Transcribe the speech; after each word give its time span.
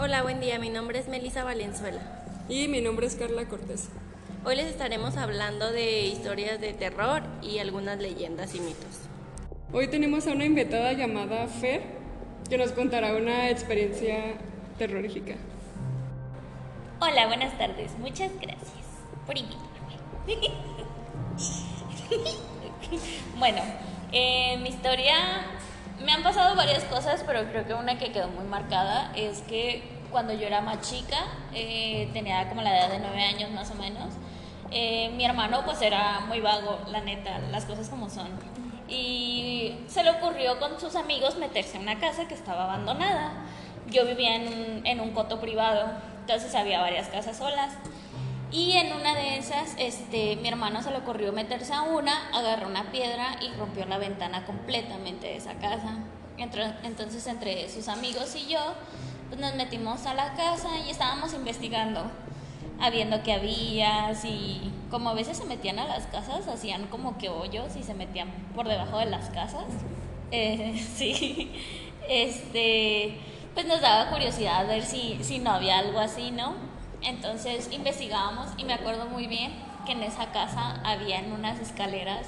Hola, 0.00 0.22
buen 0.22 0.38
día. 0.38 0.60
Mi 0.60 0.70
nombre 0.70 1.00
es 1.00 1.08
Melisa 1.08 1.42
Valenzuela. 1.42 1.98
Y 2.48 2.68
mi 2.68 2.80
nombre 2.80 3.08
es 3.08 3.16
Carla 3.16 3.46
Cortés. 3.46 3.88
Hoy 4.44 4.54
les 4.54 4.66
estaremos 4.66 5.16
hablando 5.16 5.72
de 5.72 6.02
historias 6.02 6.60
de 6.60 6.72
terror 6.72 7.22
y 7.42 7.58
algunas 7.58 7.98
leyendas 7.98 8.54
y 8.54 8.60
mitos. 8.60 9.00
Hoy 9.72 9.88
tenemos 9.88 10.28
a 10.28 10.34
una 10.34 10.44
invitada 10.44 10.92
llamada 10.92 11.48
Fer 11.48 11.82
que 12.48 12.56
nos 12.56 12.70
contará 12.70 13.16
una 13.16 13.50
experiencia 13.50 14.34
terrorífica. 14.78 15.34
Hola, 17.00 17.26
buenas 17.26 17.58
tardes. 17.58 17.90
Muchas 17.98 18.30
gracias 18.40 18.70
por 19.26 19.36
invitarme. 19.36 19.66
bueno, 23.36 23.62
en 24.12 24.60
eh, 24.60 24.62
mi 24.62 24.68
historia 24.68 25.16
me 26.04 26.12
han 26.12 26.22
pasado 26.22 26.54
varias 26.54 26.84
cosas, 26.84 27.24
pero 27.26 27.50
creo 27.50 27.66
que 27.66 27.74
una 27.74 27.98
que 27.98 28.12
quedó 28.12 28.28
muy 28.28 28.44
marcada 28.44 29.12
es 29.16 29.40
que 29.40 29.97
cuando 30.10 30.32
yo 30.32 30.46
era 30.46 30.60
más 30.60 30.80
chica, 30.80 31.18
eh, 31.54 32.10
tenía 32.12 32.48
como 32.48 32.62
la 32.62 32.76
edad 32.76 32.90
de 32.90 32.98
nueve 32.98 33.22
años 33.22 33.50
más 33.50 33.70
o 33.70 33.74
menos, 33.74 34.14
eh, 34.70 35.10
mi 35.16 35.24
hermano 35.24 35.64
pues 35.64 35.80
era 35.82 36.20
muy 36.26 36.40
vago, 36.40 36.78
la 36.88 37.00
neta, 37.00 37.38
las 37.50 37.64
cosas 37.64 37.88
como 37.88 38.10
son. 38.10 38.28
Y 38.88 39.74
se 39.86 40.02
le 40.02 40.10
ocurrió 40.10 40.58
con 40.58 40.80
sus 40.80 40.96
amigos 40.96 41.36
meterse 41.36 41.76
en 41.76 41.82
una 41.82 41.98
casa 41.98 42.26
que 42.26 42.34
estaba 42.34 42.64
abandonada. 42.64 43.32
Yo 43.90 44.06
vivía 44.06 44.34
en 44.36 44.86
en 44.86 45.00
un 45.00 45.10
coto 45.10 45.40
privado, 45.40 45.86
entonces 46.20 46.54
había 46.54 46.80
varias 46.80 47.08
casas 47.08 47.36
solas. 47.36 47.72
Y 48.50 48.72
en 48.72 48.94
una 48.94 49.14
de 49.14 49.36
esas, 49.36 49.74
este, 49.76 50.36
mi 50.36 50.48
hermano 50.48 50.82
se 50.82 50.90
le 50.90 50.98
ocurrió 50.98 51.32
meterse 51.32 51.74
a 51.74 51.82
una, 51.82 52.28
agarró 52.32 52.66
una 52.66 52.90
piedra 52.90 53.36
y 53.42 53.52
rompió 53.58 53.84
la 53.84 53.98
ventana 53.98 54.46
completamente 54.46 55.26
de 55.26 55.36
esa 55.36 55.54
casa. 55.54 55.98
Entonces, 56.38 57.26
entre 57.26 57.68
sus 57.68 57.88
amigos 57.88 58.34
y 58.36 58.46
yo, 58.46 58.60
pues 59.28 59.40
nos 59.40 59.54
metimos 59.54 60.06
a 60.06 60.14
la 60.14 60.34
casa 60.34 60.68
y 60.86 60.90
estábamos 60.90 61.34
investigando, 61.34 62.10
habiendo 62.80 63.22
que 63.22 63.32
había, 63.32 64.14
si, 64.14 64.72
como 64.90 65.10
a 65.10 65.14
veces 65.14 65.36
se 65.36 65.44
metían 65.44 65.78
a 65.78 65.86
las 65.86 66.06
casas, 66.06 66.46
hacían 66.48 66.86
como 66.86 67.18
que 67.18 67.28
hoyos 67.28 67.76
y 67.76 67.82
se 67.82 67.94
metían 67.94 68.30
por 68.54 68.68
debajo 68.68 68.98
de 68.98 69.06
las 69.06 69.30
casas. 69.30 69.64
Eh, 70.30 70.78
sí, 70.94 71.50
este, 72.06 73.18
pues 73.54 73.64
nos 73.66 73.80
daba 73.80 74.10
curiosidad 74.10 74.68
ver 74.68 74.82
si, 74.82 75.16
si 75.22 75.38
no 75.38 75.52
había 75.52 75.78
algo 75.78 76.00
así, 76.00 76.30
¿no? 76.30 76.52
Entonces 77.00 77.70
investigábamos 77.72 78.48
y 78.58 78.64
me 78.64 78.74
acuerdo 78.74 79.06
muy 79.06 79.26
bien 79.26 79.52
que 79.86 79.92
en 79.92 80.02
esa 80.02 80.30
casa 80.30 80.82
había 80.84 81.20
en 81.20 81.32
unas 81.32 81.60
escaleras 81.60 82.26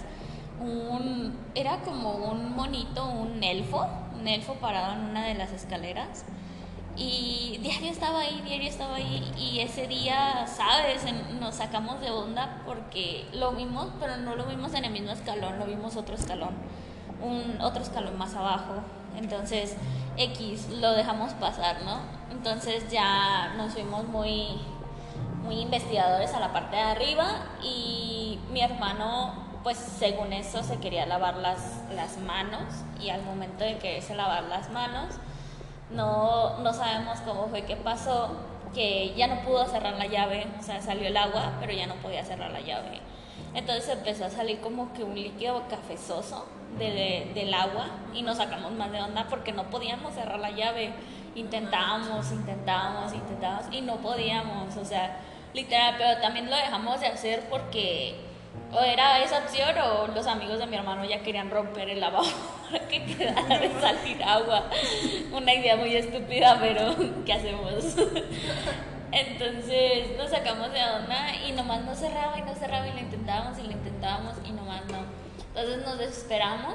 un, 0.60 1.36
era 1.54 1.78
como 1.80 2.12
un 2.12 2.54
monito, 2.54 3.06
un 3.06 3.42
elfo, 3.42 3.86
un 4.18 4.28
elfo 4.28 4.54
parado 4.54 4.94
en 4.94 5.10
una 5.10 5.26
de 5.26 5.34
las 5.34 5.52
escaleras. 5.52 6.24
Y 6.96 7.58
diario 7.62 7.90
estaba 7.90 8.20
ahí, 8.20 8.42
diario 8.44 8.68
estaba 8.68 8.96
ahí. 8.96 9.32
Y 9.38 9.60
ese 9.60 9.86
día, 9.86 10.46
¿sabes? 10.46 11.02
Nos 11.40 11.56
sacamos 11.56 12.00
de 12.00 12.10
onda 12.10 12.62
porque 12.66 13.26
lo 13.32 13.52
vimos, 13.52 13.88
pero 13.98 14.16
no 14.16 14.36
lo 14.36 14.44
vimos 14.44 14.74
en 14.74 14.84
el 14.84 14.92
mismo 14.92 15.12
escalón, 15.12 15.58
lo 15.58 15.66
vimos 15.66 15.96
otro 15.96 16.14
escalón, 16.14 16.54
un 17.22 17.60
otro 17.60 17.82
escalón 17.82 18.18
más 18.18 18.34
abajo. 18.34 18.74
Entonces, 19.16 19.76
X, 20.16 20.68
lo 20.70 20.92
dejamos 20.92 21.32
pasar, 21.34 21.82
¿no? 21.84 22.00
Entonces 22.30 22.90
ya 22.90 23.54
nos 23.56 23.72
fuimos 23.72 24.06
muy, 24.06 24.60
muy 25.42 25.60
investigadores 25.60 26.32
a 26.34 26.40
la 26.40 26.52
parte 26.52 26.76
de 26.76 26.82
arriba 26.82 27.46
y 27.62 28.38
mi 28.52 28.60
hermano, 28.60 29.34
pues 29.62 29.76
según 29.76 30.32
eso, 30.32 30.62
se 30.62 30.78
quería 30.78 31.06
lavar 31.06 31.36
las, 31.36 31.82
las 31.94 32.18
manos 32.18 32.62
y 33.00 33.10
al 33.10 33.22
momento 33.22 33.64
de 33.64 33.78
quererse 33.78 34.14
lavar 34.14 34.44
las 34.44 34.70
manos, 34.70 35.14
no, 35.92 36.58
no 36.58 36.72
sabemos 36.72 37.18
cómo 37.20 37.48
fue 37.48 37.62
que 37.62 37.76
pasó, 37.76 38.30
que 38.74 39.14
ya 39.14 39.26
no 39.26 39.42
pudo 39.42 39.66
cerrar 39.66 39.94
la 39.94 40.06
llave, 40.06 40.46
o 40.58 40.62
sea, 40.62 40.80
salió 40.80 41.08
el 41.08 41.16
agua, 41.16 41.54
pero 41.60 41.72
ya 41.72 41.86
no 41.86 41.94
podía 41.96 42.24
cerrar 42.24 42.50
la 42.50 42.60
llave. 42.60 43.00
Entonces 43.54 43.88
empezó 43.88 44.26
a 44.26 44.30
salir 44.30 44.60
como 44.60 44.92
que 44.92 45.02
un 45.02 45.14
líquido 45.14 45.64
cafezoso 45.68 46.46
del 46.78 47.52
agua 47.52 47.88
y 48.14 48.22
nos 48.22 48.36
sacamos 48.36 48.72
más 48.72 48.92
de 48.92 49.02
onda 49.02 49.26
porque 49.28 49.52
no 49.52 49.64
podíamos 49.70 50.14
cerrar 50.14 50.38
la 50.38 50.50
llave. 50.50 50.92
Intentábamos, 51.34 52.30
intentábamos, 52.30 53.12
intentábamos 53.12 53.66
y 53.72 53.80
no 53.80 53.96
podíamos, 53.96 54.76
o 54.76 54.84
sea, 54.84 55.16
literal, 55.52 55.96
pero 55.98 56.20
también 56.20 56.48
lo 56.48 56.56
dejamos 56.56 57.00
de 57.00 57.08
hacer 57.08 57.48
porque 57.50 58.29
o 58.72 58.80
era 58.80 59.18
esa 59.20 59.38
opción 59.38 59.76
o 59.78 60.06
los 60.08 60.26
amigos 60.26 60.58
de 60.58 60.66
mi 60.66 60.76
hermano 60.76 61.04
ya 61.04 61.22
querían 61.22 61.50
romper 61.50 61.88
el 61.88 62.00
lavabo 62.00 62.28
para 62.70 62.86
que 62.86 63.04
quedara 63.04 63.58
de 63.58 63.80
salir 63.80 64.22
agua. 64.22 64.64
Una 65.32 65.54
idea 65.54 65.76
muy 65.76 65.94
estúpida, 65.96 66.58
pero 66.60 66.94
¿qué 67.24 67.32
hacemos? 67.32 67.72
Entonces 69.12 70.16
nos 70.16 70.30
sacamos 70.30 70.72
de 70.72 70.84
onda 70.84 71.34
y 71.44 71.52
nomás 71.52 71.82
no 71.84 71.94
cerraba 71.96 72.38
y 72.38 72.42
no 72.42 72.54
cerraba 72.54 72.86
y 72.86 72.92
lo 72.92 73.00
intentábamos 73.00 73.58
y 73.58 73.62
lo 73.62 73.72
intentábamos 73.72 74.36
y 74.44 74.52
nomás 74.52 74.84
no. 74.86 74.98
Entonces 75.48 75.84
nos 75.84 75.98
desesperamos. 75.98 76.74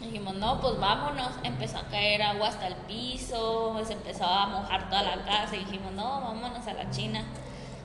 Dijimos, 0.00 0.34
no, 0.34 0.60
pues 0.60 0.78
vámonos. 0.78 1.32
Empezó 1.44 1.78
a 1.78 1.88
caer 1.88 2.22
agua 2.22 2.48
hasta 2.48 2.66
el 2.66 2.74
piso, 2.74 3.80
se 3.84 3.92
empezó 3.92 4.24
a 4.24 4.46
mojar 4.46 4.88
toda 4.88 5.02
la 5.02 5.22
casa 5.24 5.54
y 5.54 5.60
dijimos, 5.60 5.92
no, 5.92 6.20
vámonos 6.22 6.66
a 6.66 6.72
la 6.72 6.90
China. 6.90 7.24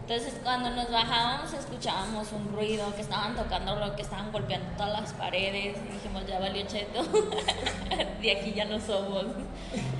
Entonces 0.09 0.39
cuando 0.43 0.71
nos 0.71 0.89
bajábamos 0.89 1.53
escuchábamos 1.53 2.31
un 2.31 2.51
ruido, 2.51 2.95
que 2.95 3.01
estaban 3.01 3.35
tocando 3.35 3.75
lo 3.75 3.95
que 3.95 4.01
estaban 4.01 4.31
golpeando 4.31 4.67
todas 4.75 5.01
las 5.01 5.13
paredes 5.13 5.77
y 5.77 5.93
dijimos, 5.93 6.25
ya 6.25 6.39
valió 6.39 6.65
cheto, 6.65 7.03
de 8.19 8.31
aquí 8.31 8.53
ya 8.53 8.65
no 8.65 8.79
somos. 8.79 9.25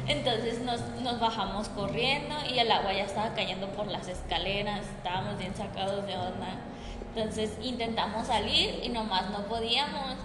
Entonces 0.07 0.61
nos, 0.61 0.81
nos, 1.03 1.19
bajamos 1.19 1.69
corriendo 1.69 2.33
y 2.51 2.57
el 2.57 2.71
agua 2.71 2.91
ya 2.91 3.03
estaba 3.03 3.35
cayendo 3.35 3.67
por 3.67 3.85
las 3.85 4.07
escaleras, 4.07 4.81
estábamos 4.97 5.37
bien 5.37 5.55
sacados 5.55 6.03
de 6.07 6.17
onda. 6.17 6.55
Entonces 7.13 7.51
intentamos 7.61 8.25
salir 8.25 8.79
y 8.81 8.89
nomás 8.89 9.29
no 9.29 9.43
podíamos 9.43 10.15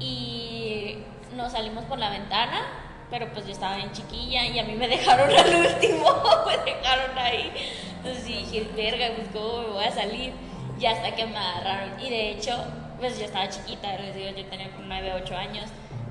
y 0.00 1.00
nos 1.36 1.52
salimos 1.52 1.84
por 1.84 1.98
la 1.98 2.08
ventana, 2.08 2.62
pero 3.10 3.30
pues 3.34 3.44
yo 3.44 3.52
estaba 3.52 3.76
bien 3.76 3.92
chiquilla 3.92 4.46
y 4.46 4.58
a 4.58 4.64
mí 4.64 4.72
me 4.72 4.88
dejaron 4.88 5.28
al 5.30 5.54
último, 5.54 6.16
me 6.46 6.72
dejaron 6.72 7.18
ahí. 7.18 7.52
Entonces 7.98 8.24
dije, 8.26 8.68
verga, 8.76 9.14
pues 9.16 9.28
cómo 9.32 9.62
me 9.62 9.68
voy 9.68 9.84
a 9.84 9.90
salir. 9.90 10.32
Y 10.78 10.86
hasta 10.86 11.14
que 11.14 11.26
me 11.26 11.36
agarraron. 11.36 12.00
Y 12.00 12.10
de 12.10 12.30
hecho, 12.30 12.52
pues 12.98 13.18
yo 13.18 13.24
estaba 13.24 13.48
chiquita, 13.48 13.96
yo 13.96 14.34
tenía 14.48 14.70
como 14.70 14.86
9, 14.86 15.12
8 15.22 15.36
años. 15.36 15.64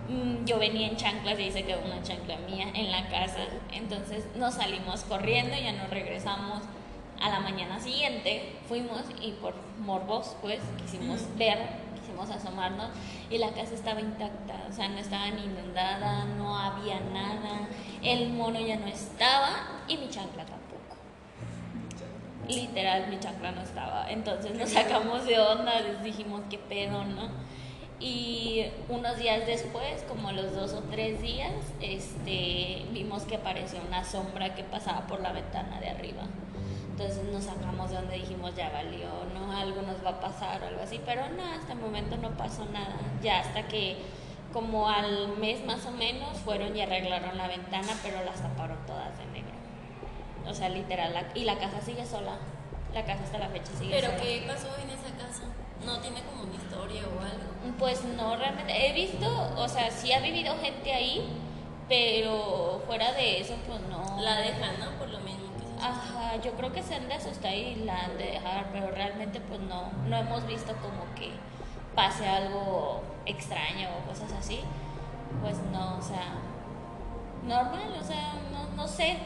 Mm, 0.10 0.46
yo 0.46 0.60
venía 0.60 0.88
en 0.88 0.98
chanclas 0.98 1.40
y 1.40 1.44
hice 1.44 1.64
que 1.64 1.76
una 1.76 2.02
chancla 2.04 2.38
mía 2.50 2.68
en 2.74 2.92
la 2.92 3.08
casa. 3.10 3.40
Entonces 3.72 4.26
nos 4.36 4.56
salimos 4.56 5.04
corriendo, 5.04 5.56
ya 5.56 5.74
nos 5.74 5.90
regresamos 5.90 6.64
a 7.22 7.30
la 7.30 7.40
mañana 7.40 7.80
siguiente. 7.80 8.58
Fuimos 8.68 9.04
y 9.22 9.32
por 9.32 9.54
morbos, 9.80 10.36
pues, 10.42 10.60
quisimos 10.82 11.22
ver, 11.38 11.58
quisimos 12.00 12.30
asomarnos 12.30 12.90
y 13.30 13.38
la 13.38 13.50
casa 13.52 13.74
estaba 13.74 14.00
intacta, 14.00 14.66
o 14.70 14.74
sea, 14.74 14.88
no 14.88 14.98
estaba 14.98 15.30
ni 15.32 15.44
inundada, 15.44 16.26
no 16.26 16.58
había 16.58 17.00
nada, 17.00 17.68
el 18.02 18.30
mono 18.30 18.60
ya 18.60 18.78
no 18.78 18.88
estaba 18.88 19.84
y 19.88 19.98
mi 19.98 20.10
chancla 20.10 20.46
tampoco 20.46 20.67
literal 22.48 23.08
mi 23.10 23.20
chancla 23.20 23.52
no 23.52 23.62
estaba. 23.62 24.10
Entonces 24.10 24.56
nos 24.56 24.70
sacamos 24.70 25.26
de 25.26 25.40
onda, 25.40 25.80
les 25.82 26.04
dijimos 26.04 26.42
qué 26.50 26.58
pedo, 26.58 27.04
¿no? 27.06 27.30
Y 28.00 28.66
unos 28.90 29.18
días 29.18 29.46
después, 29.48 30.04
como 30.08 30.32
los 30.32 30.54
dos 30.54 30.74
o 30.74 30.82
tres 30.84 31.20
días, 31.22 31.54
este, 31.82 32.86
vimos 32.92 33.24
que 33.24 33.38
apareció 33.38 33.80
una 33.88 34.04
sombra 34.04 34.54
que 34.54 34.64
pasaba 34.64 35.08
por 35.08 35.20
la 35.22 35.32
ventana 35.32 35.80
de 35.80 35.90
arriba. 35.90 36.24
Entonces 36.92 37.24
nos 37.32 37.44
sacamos 37.44 37.90
de 37.90 37.96
donde 37.96 38.16
dijimos 38.16 38.56
ya 38.56 38.70
valió, 38.70 39.08
¿no? 39.34 39.52
Algo 39.52 39.82
nos 39.82 40.04
va 40.04 40.12
a 40.12 40.20
pasar 40.20 40.62
o 40.62 40.68
algo 40.68 40.82
así, 40.82 41.00
pero 41.06 41.30
no, 41.30 41.44
hasta 41.44 41.74
el 41.74 41.80
momento 41.80 42.18
no 42.18 42.30
pasó 42.38 42.66
nada. 42.66 42.98
Ya 43.22 43.40
hasta 43.40 43.68
que 43.68 43.98
como 44.54 44.90
al 44.90 45.38
mes 45.38 45.64
más 45.66 45.86
o 45.86 45.92
menos 45.92 46.38
fueron 46.40 46.76
y 46.76 46.82
arreglaron 46.82 47.38
la 47.38 47.48
ventana, 47.48 47.90
pero 48.02 48.24
las 48.24 48.42
taparon. 48.42 48.57
O 50.50 50.54
sea, 50.54 50.70
literal, 50.70 51.14
y 51.36 51.44
la 51.44 51.58
casa 51.58 51.82
sigue 51.82 52.06
sola. 52.06 52.38
La 52.94 53.04
casa 53.06 53.24
hasta 53.24 53.38
la 53.38 53.50
fecha 53.50 53.72
sigue 53.78 53.96
¿Pero 53.96 54.08
sola. 54.08 54.22
qué 54.22 54.46
pasó 54.48 54.68
en 54.82 54.90
esa 54.90 55.16
casa? 55.18 55.44
¿No 55.86 56.00
tiene 56.00 56.22
como 56.24 56.44
una 56.44 56.56
historia 56.56 57.02
o 57.04 57.20
algo? 57.20 57.78
Pues 57.78 58.04
no, 58.04 58.36
realmente. 58.36 58.88
He 58.88 58.94
visto, 58.94 59.28
o 59.58 59.68
sea, 59.68 59.92
sí 59.92 60.12
ha 60.14 60.20
vivido 60.20 60.56
gente 60.58 60.94
ahí, 60.94 61.28
pero 61.90 62.82
fuera 62.88 63.12
de 63.14 63.42
eso, 63.42 63.56
pues 63.68 63.80
no. 63.82 64.22
La 64.22 64.38
dejan, 64.38 64.80
¿no? 64.80 64.98
Por 64.98 65.10
lo 65.10 65.20
mismo 65.20 65.48
Ajá, 65.80 66.38
yo 66.42 66.54
creo 66.54 66.72
que 66.74 66.82
se 66.82 66.96
han 66.96 67.08
de 67.08 67.14
asustar 67.14 67.54
y 67.54 67.76
la 67.76 68.06
han 68.06 68.18
de 68.18 68.32
dejar, 68.32 68.70
pero 68.72 68.90
realmente, 68.90 69.40
pues 69.42 69.60
no. 69.60 69.92
No 70.08 70.18
hemos 70.18 70.48
visto 70.48 70.74
como 70.78 71.14
que 71.14 71.32
pase 71.94 72.28
algo 72.28 73.04
extraño 73.26 73.90
o 73.90 74.08
cosas 74.08 74.32
así. 74.32 74.62
Pues 75.42 75.58
no, 75.72 75.98
o 75.98 76.02
sea. 76.02 76.34
Normal, 77.44 77.96
o 78.00 78.04
sea, 78.04 78.34
no, 78.52 78.76
no 78.76 78.88
sé 78.88 79.18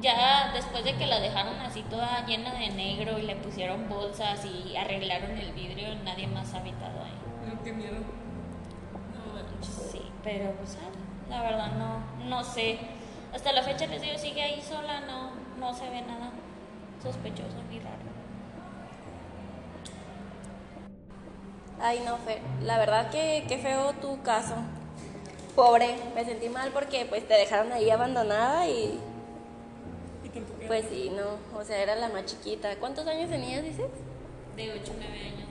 ya 0.00 0.52
después 0.52 0.84
de 0.84 0.94
que 0.94 1.06
la 1.06 1.20
dejaron 1.20 1.58
así 1.60 1.82
toda 1.82 2.24
llena 2.26 2.52
de 2.54 2.70
negro 2.70 3.18
y 3.18 3.22
le 3.22 3.36
pusieron 3.36 3.88
bolsas 3.88 4.44
y 4.44 4.76
arreglaron 4.76 5.36
el 5.36 5.52
vidrio, 5.52 5.94
nadie 6.04 6.26
más 6.26 6.52
ha 6.54 6.58
habitado 6.58 7.02
ahí. 7.02 7.18
No, 7.46 7.62
qué 7.62 7.72
miedo. 7.72 7.96
No, 7.96 9.62
sí, 9.62 10.02
pero 10.22 10.52
pues 10.52 10.76
la 11.28 11.42
verdad 11.42 11.72
no, 11.72 12.26
no 12.26 12.44
sé. 12.44 12.78
hasta 13.34 13.52
la 13.52 13.62
fecha 13.62 13.86
les 13.86 14.02
digo, 14.02 14.18
sigue 14.18 14.42
ahí 14.42 14.60
sola, 14.62 15.00
no, 15.00 15.30
no 15.58 15.74
se 15.74 15.88
ve 15.90 16.02
nada 16.02 16.30
sospechoso 17.02 17.56
ni 17.70 17.78
raro. 17.78 17.96
Ay, 21.82 22.02
no, 22.04 22.18
Fer. 22.18 22.40
La 22.62 22.78
verdad 22.78 23.10
que 23.10 23.44
qué 23.48 23.56
feo 23.58 23.92
tu 23.94 24.22
caso. 24.22 24.54
Pobre, 25.56 25.96
me 26.14 26.24
sentí 26.24 26.48
mal 26.48 26.70
porque 26.72 27.06
pues 27.06 27.26
te 27.26 27.34
dejaron 27.34 27.72
ahí 27.72 27.90
abandonada 27.90 28.68
y 28.68 29.00
pues 30.70 30.84
sí, 30.88 31.10
no, 31.10 31.58
o 31.58 31.64
sea, 31.64 31.82
era 31.82 31.96
la 31.96 32.10
más 32.10 32.26
chiquita. 32.26 32.76
¿Cuántos 32.76 33.04
años 33.08 33.28
tenías, 33.28 33.64
dices? 33.64 33.90
De 34.56 34.70
8 34.70 34.92
o 34.92 34.94
9 34.96 35.18
años. 35.18 35.48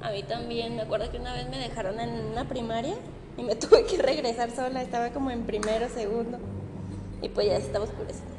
A 0.00 0.10
mí 0.12 0.22
también, 0.22 0.76
me 0.76 0.82
acuerdo 0.82 1.10
que 1.10 1.16
una 1.16 1.34
vez 1.34 1.48
me 1.48 1.58
dejaron 1.58 1.98
en 1.98 2.26
una 2.26 2.48
primaria 2.48 2.94
y 3.36 3.42
me 3.42 3.56
tuve 3.56 3.84
que 3.86 4.00
regresar 4.00 4.52
sola, 4.52 4.82
estaba 4.82 5.10
como 5.10 5.32
en 5.32 5.42
primero, 5.42 5.88
segundo. 5.88 6.38
Y 7.22 7.28
pues 7.28 7.48
ya 7.48 7.56
se 7.56 7.66
estaba 7.66 7.86
oscureciendo. 7.86 8.32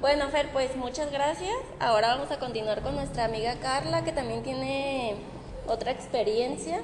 Bueno, 0.00 0.30
Fer, 0.30 0.50
pues 0.50 0.74
muchas 0.76 1.12
gracias. 1.12 1.56
Ahora 1.78 2.14
vamos 2.14 2.30
a 2.30 2.38
continuar 2.38 2.80
con 2.80 2.94
nuestra 2.94 3.26
amiga 3.26 3.56
Carla, 3.56 4.04
que 4.04 4.12
también 4.12 4.42
tiene 4.42 5.16
otra 5.66 5.90
experiencia. 5.90 6.80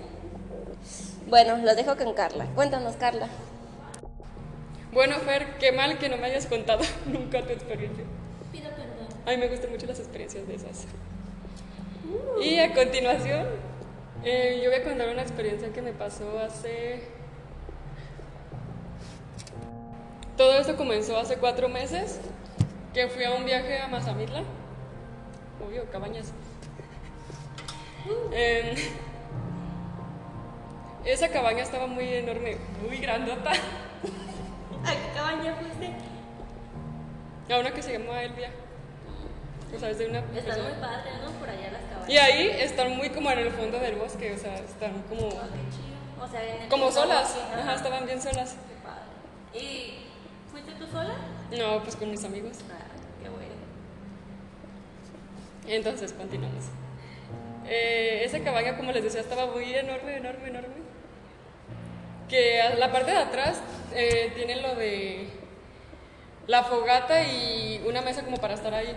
Bueno, 1.29 1.57
los 1.57 1.77
dejo 1.77 1.97
con 1.97 2.13
Carla. 2.13 2.45
Cuéntanos, 2.55 2.97
Carla. 2.97 3.31
Bueno, 4.93 5.17
Fer, 5.17 5.57
qué 5.59 5.73
mal 5.73 5.97
que 5.97 6.11
no 6.11 6.19
me 6.19 6.27
hayas 6.27 6.45
contado 6.45 6.85
nunca 7.07 7.41
tu 7.41 7.55
experiencia. 7.55 8.05
A 9.29 9.33
mí 9.33 9.37
me 9.37 9.49
gustan 9.49 9.71
mucho 9.71 9.85
las 9.85 9.99
experiencias 9.99 10.49
de 10.49 10.55
esas. 10.55 10.87
Y 12.43 12.59
a 12.61 12.73
continuación, 12.73 13.47
eh, 14.25 14.59
yo 14.65 14.71
voy 14.71 14.81
a 14.81 14.85
contar 14.85 15.11
una 15.11 15.21
experiencia 15.21 15.71
que 15.71 15.83
me 15.83 15.93
pasó 15.93 16.39
hace... 16.39 17.03
Todo 20.35 20.59
esto 20.59 20.79
comenzó 20.79 21.19
hace 21.19 21.37
cuatro 21.37 21.69
meses, 21.69 22.21
que 22.95 23.09
fui 23.09 23.23
a 23.25 23.33
un 23.33 23.45
viaje 23.45 23.79
a 23.79 23.89
Mazamitla. 23.89 24.45
Obvio, 25.63 25.85
cabañas. 25.91 26.33
Em, 28.33 28.77
esa 31.05 31.29
cabaña 31.29 31.65
estaba 31.65 31.87
muy 31.87 32.15
enorme, 32.15 32.57
muy 32.83 32.97
grandota. 32.97 33.51
¿A 33.51 34.91
qué 34.91 35.13
cabaña 35.15 35.55
fuiste? 35.57 35.93
A 37.53 37.59
una 37.59 37.73
que 37.73 37.83
se 37.83 37.99
llama 37.99 38.23
Elvia. 38.23 38.51
O 39.75 39.79
sea, 39.79 39.91
es 39.91 39.99
de 39.99 40.07
una 40.09 40.19
Están 40.21 40.45
persona- 40.45 40.69
muy 40.71 40.81
padres, 40.81 41.15
¿no? 41.25 41.31
Por 41.39 41.49
allá 41.51 41.71
las 41.71 41.83
cabañas. 41.83 42.09
Y 42.09 42.17
ahí 42.19 42.49
están 42.61 42.97
muy 42.97 43.11
como 43.11 43.31
en 43.31 43.39
el 43.41 43.51
fondo 43.51 43.79
del 43.79 43.97
bosque, 43.97 44.33
o 44.33 44.39
sea, 44.39 44.55
están 44.57 45.03
como, 45.09 45.27
Oh, 45.27 45.31
qué 45.31 45.37
chido. 45.71 46.25
O 46.25 46.27
sea, 46.29 46.43
en 46.57 46.63
el 46.63 46.69
como 46.69 46.91
solas. 46.91 47.37
Ajá, 47.55 47.75
estaban 47.75 48.07
bien 48.07 48.21
solas. 48.21 48.57
Qué 48.69 48.75
padre. 48.83 49.65
¿Y 49.65 50.05
fuiste 50.51 50.73
tú 50.73 50.87
sola? 50.87 51.15
No, 51.59 51.83
pues 51.83 51.97
con 51.97 52.11
mis 52.11 52.25
amigos. 52.25 52.59
Ah, 52.71 52.87
qué 53.23 53.29
bueno. 53.29 53.53
Entonces, 55.67 56.13
continuamos. 56.13 56.65
Eh, 57.67 58.23
esa 58.25 58.41
cabaña, 58.41 58.77
como 58.77 58.93
les 58.93 59.05
decía, 59.05 59.21
estaba 59.21 59.47
muy 59.47 59.75
enorme, 59.75 60.17
enorme, 60.17 60.49
enorme. 60.49 60.75
Que 62.29 62.61
a 62.63 62.75
la 62.77 62.91
parte 62.93 63.11
de 63.11 63.17
atrás 63.19 63.61
eh, 63.95 64.33
tiene 64.35 64.57
lo 64.57 64.75
de 64.75 65.29
la 66.47 66.63
fogata 66.65 67.23
y 67.25 67.83
una 67.87 68.01
mesa 68.03 68.23
como 68.23 68.39
para 68.39 68.55
estar 68.55 68.73
ahí, 68.75 68.95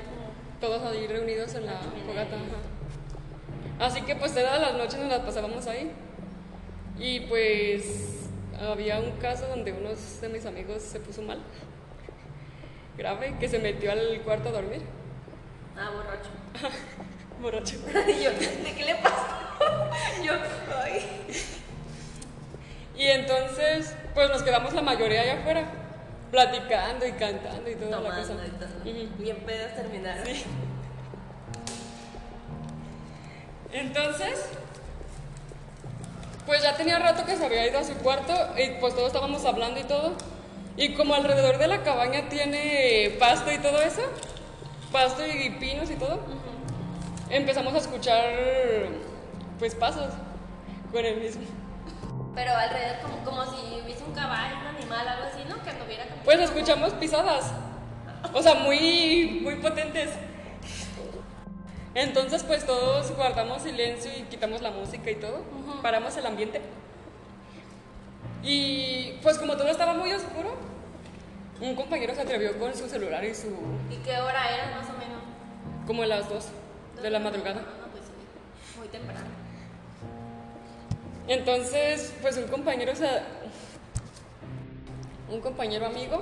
todos 0.62 0.82
ahí 0.84 1.08
reunidos 1.08 1.54
en 1.56 1.66
la 1.66 1.74
fogata. 2.06 2.36
ajá. 2.36 3.86
Así 3.86 4.02
que 4.04 4.16
pues 4.16 4.34
todas 4.34 4.62
las 4.62 4.74
noches 4.76 5.00
nos 5.00 5.10
las 5.10 5.20
pasábamos 5.22 5.66
ahí. 5.68 5.92
Y 7.00 7.22
pues 7.22 8.30
había 8.60 9.00
un 9.00 9.12
caso 9.14 9.48
donde 9.48 9.74
uno 9.74 9.90
de 9.90 10.30
mis 10.30 10.46
amigos 10.46 10.84
se 10.84 11.00
puso 11.00 11.24
mal, 11.24 11.40
grave, 12.98 13.36
que 13.40 13.50
se 13.50 13.58
metió 13.60 13.92
al 13.92 14.22
cuarto 14.22 14.50
a 14.50 14.52
dormir, 14.52 14.82
Ah, 15.76 15.90
borracho. 15.90 16.30
borracho. 17.42 17.76
Yo, 18.24 18.32
¿de 18.32 18.74
qué 18.76 18.86
le 18.86 18.96
pasa? 18.96 19.38
yo, 20.24 20.34
ay. 20.84 21.02
Y 22.96 23.06
entonces, 23.08 23.96
pues 24.14 24.30
nos 24.30 24.44
quedamos 24.44 24.74
la 24.74 24.82
mayoría 24.82 25.22
allá 25.22 25.40
afuera, 25.40 25.64
platicando 26.32 27.06
y 27.06 27.12
cantando 27.12 27.70
y 27.70 27.76
toda 27.76 28.00
la 28.00 28.10
cosa. 28.10 28.28
Tomando 28.28 28.46
y 28.46 28.60
todo. 28.60 29.06
Ujú. 29.06 29.24
Bien 29.24 29.38
pedos 29.46 29.76
terminaron. 29.76 30.26
Sí. 30.26 30.46
Entonces, 33.74 34.50
pues 36.46 36.64
ya 36.64 36.76
tenía 36.76 37.00
rato 37.00 37.26
que 37.26 37.36
se 37.36 37.46
había 37.46 37.68
ido 37.68 37.80
a 37.80 37.84
su 37.84 37.94
cuarto 37.96 38.34
y 38.58 38.80
pues 38.80 38.96
todos 38.96 39.08
estábamos 39.08 39.46
hablando 39.46 39.80
y 39.80 39.84
todo. 39.84 40.14
Y 40.78 40.94
como 40.96 41.14
alrededor 41.14 41.58
de 41.58 41.68
la 41.68 41.84
cabaña 41.84 42.30
tiene 42.30 43.16
pasto 43.20 43.52
y 43.52 43.60
todo 43.60 43.82
eso, 43.82 44.02
pasto 44.92 45.26
y 45.26 45.50
pinos 45.52 45.92
y 45.92 45.96
todo, 45.96 46.20
empezamos 47.30 47.74
a 47.74 47.78
escuchar 47.78 48.24
pues 49.60 49.76
pasos 49.76 50.14
con 50.92 51.06
el 51.06 51.18
mismo. 51.18 51.44
Pero 52.34 52.56
alrededor, 52.56 53.02
como, 53.02 53.24
como 53.24 53.46
si 53.46 53.82
hubiese 53.84 54.04
un 54.04 54.18
animal, 54.18 55.08
algo 55.08 55.26
así, 55.26 55.44
¿no? 55.48 55.62
Que 55.64 55.70
anduviera 55.70 56.06
como. 56.06 56.21
Pues 56.32 56.50
escuchamos 56.50 56.94
pisadas. 56.94 57.52
O 58.34 58.42
sea, 58.42 58.54
muy, 58.54 59.42
muy 59.44 59.56
potentes. 59.56 60.12
Entonces, 61.94 62.42
pues 62.44 62.66
todos 62.66 63.14
guardamos 63.18 63.64
silencio 63.64 64.10
y 64.18 64.22
quitamos 64.22 64.62
la 64.62 64.72
música 64.72 65.12
y 65.12 65.16
todo. 65.16 65.44
Paramos 65.82 66.16
el 66.16 66.26
ambiente. 66.26 66.62
Y 68.44 69.20
pues 69.22 69.40
como 69.40 69.58
todo 69.58 69.68
estaba 69.68 69.94
muy 69.94 70.14
oscuro, 70.14 70.56
un 71.60 71.76
compañero 71.76 72.16
se 72.16 72.22
atrevió 72.22 72.58
con 72.58 72.74
su 72.78 72.88
celular 72.88 73.26
y 73.26 73.36
su... 73.36 73.50
¿Y 73.90 73.98
qué 73.98 74.18
hora 74.22 74.54
era 74.54 74.68
más 74.78 74.90
o 74.90 74.94
menos? 74.94 75.22
como 75.86 76.04
a 76.04 76.06
las 76.06 76.30
2 76.30 76.46
de 77.04 77.10
la 77.10 77.20
madrugada. 77.20 77.56
No, 77.56 77.68
no, 77.68 77.92
pues 77.92 78.06
muy 78.78 78.88
temprano. 78.88 79.20
Entonces, 81.28 82.14
pues 82.22 82.38
un 82.38 82.48
compañero 82.48 82.96
se... 82.96 83.06
Un 85.32 85.40
compañero 85.40 85.86
amigo 85.86 86.22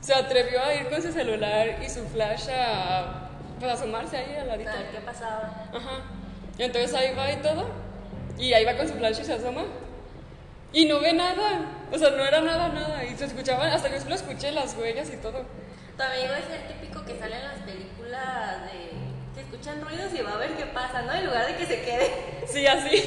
se 0.00 0.14
atrevió 0.14 0.62
a 0.62 0.74
ir 0.74 0.88
con 0.88 1.00
su 1.00 1.12
celular 1.12 1.78
y 1.82 1.88
su 1.88 2.04
flash 2.06 2.48
a... 2.50 3.28
Pues 3.58 3.72
asomarse 3.72 4.16
ahí 4.16 4.36
al 4.36 4.48
ladito. 4.48 4.70
Qué 4.92 5.00
pasaba. 5.00 5.68
Ajá. 5.72 6.02
Y 6.58 6.62
entonces 6.62 6.92
ahí 6.94 7.14
va 7.14 7.32
y 7.32 7.36
todo. 7.36 7.66
Y 8.38 8.52
ahí 8.52 8.64
va 8.64 8.76
con 8.76 8.86
su 8.86 8.94
flash 8.94 9.20
y 9.20 9.24
se 9.24 9.32
asoma. 9.32 9.62
Y 10.72 10.84
no 10.86 11.00
ve 11.00 11.12
nada. 11.12 11.60
O 11.90 11.98
sea, 11.98 12.10
no 12.10 12.24
era 12.24 12.40
nada, 12.40 12.68
nada. 12.68 13.04
Y 13.04 13.16
se 13.16 13.24
escuchaban, 13.24 13.70
hasta 13.70 13.88
yo 13.88 14.08
lo 14.08 14.14
escuché 14.14 14.50
las 14.50 14.76
huellas 14.76 15.08
y 15.12 15.16
todo. 15.16 15.44
Tu 15.96 16.02
amigo 16.02 16.34
es 16.34 16.54
el 16.54 16.68
típico 16.68 17.04
que 17.04 17.18
sale 17.18 17.36
en 17.36 17.44
las 17.44 17.58
películas 17.60 18.62
de 18.64 18.90
que 19.34 19.40
escuchan 19.40 19.80
ruidos 19.80 20.12
y 20.14 20.22
va 20.22 20.32
a 20.32 20.36
ver 20.36 20.50
qué 20.56 20.66
pasa, 20.66 21.02
¿no? 21.02 21.14
En 21.14 21.26
lugar 21.26 21.46
de 21.46 21.56
que 21.56 21.66
se 21.66 21.80
quede. 21.82 22.10
Sí, 22.46 22.66
así. 22.66 23.02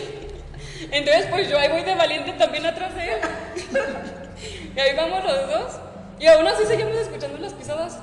Entonces, 0.92 1.28
pues 1.30 1.50
yo 1.50 1.60
ahí 1.60 1.70
voy 1.70 1.84
de 1.84 1.96
valiente 1.96 2.34
también 2.34 2.66
atrás 2.66 2.96
de 2.96 3.14
él. 3.14 3.20
Y 4.76 4.80
ahí 4.80 4.96
vamos 4.96 5.24
los 5.24 5.48
dos. 5.48 5.80
Y 6.20 6.28
aún 6.28 6.48
así 6.48 6.66
seguimos 6.66 6.96
escuchando 6.96 7.38
las 7.40 7.54
pisadas. 7.54 8.00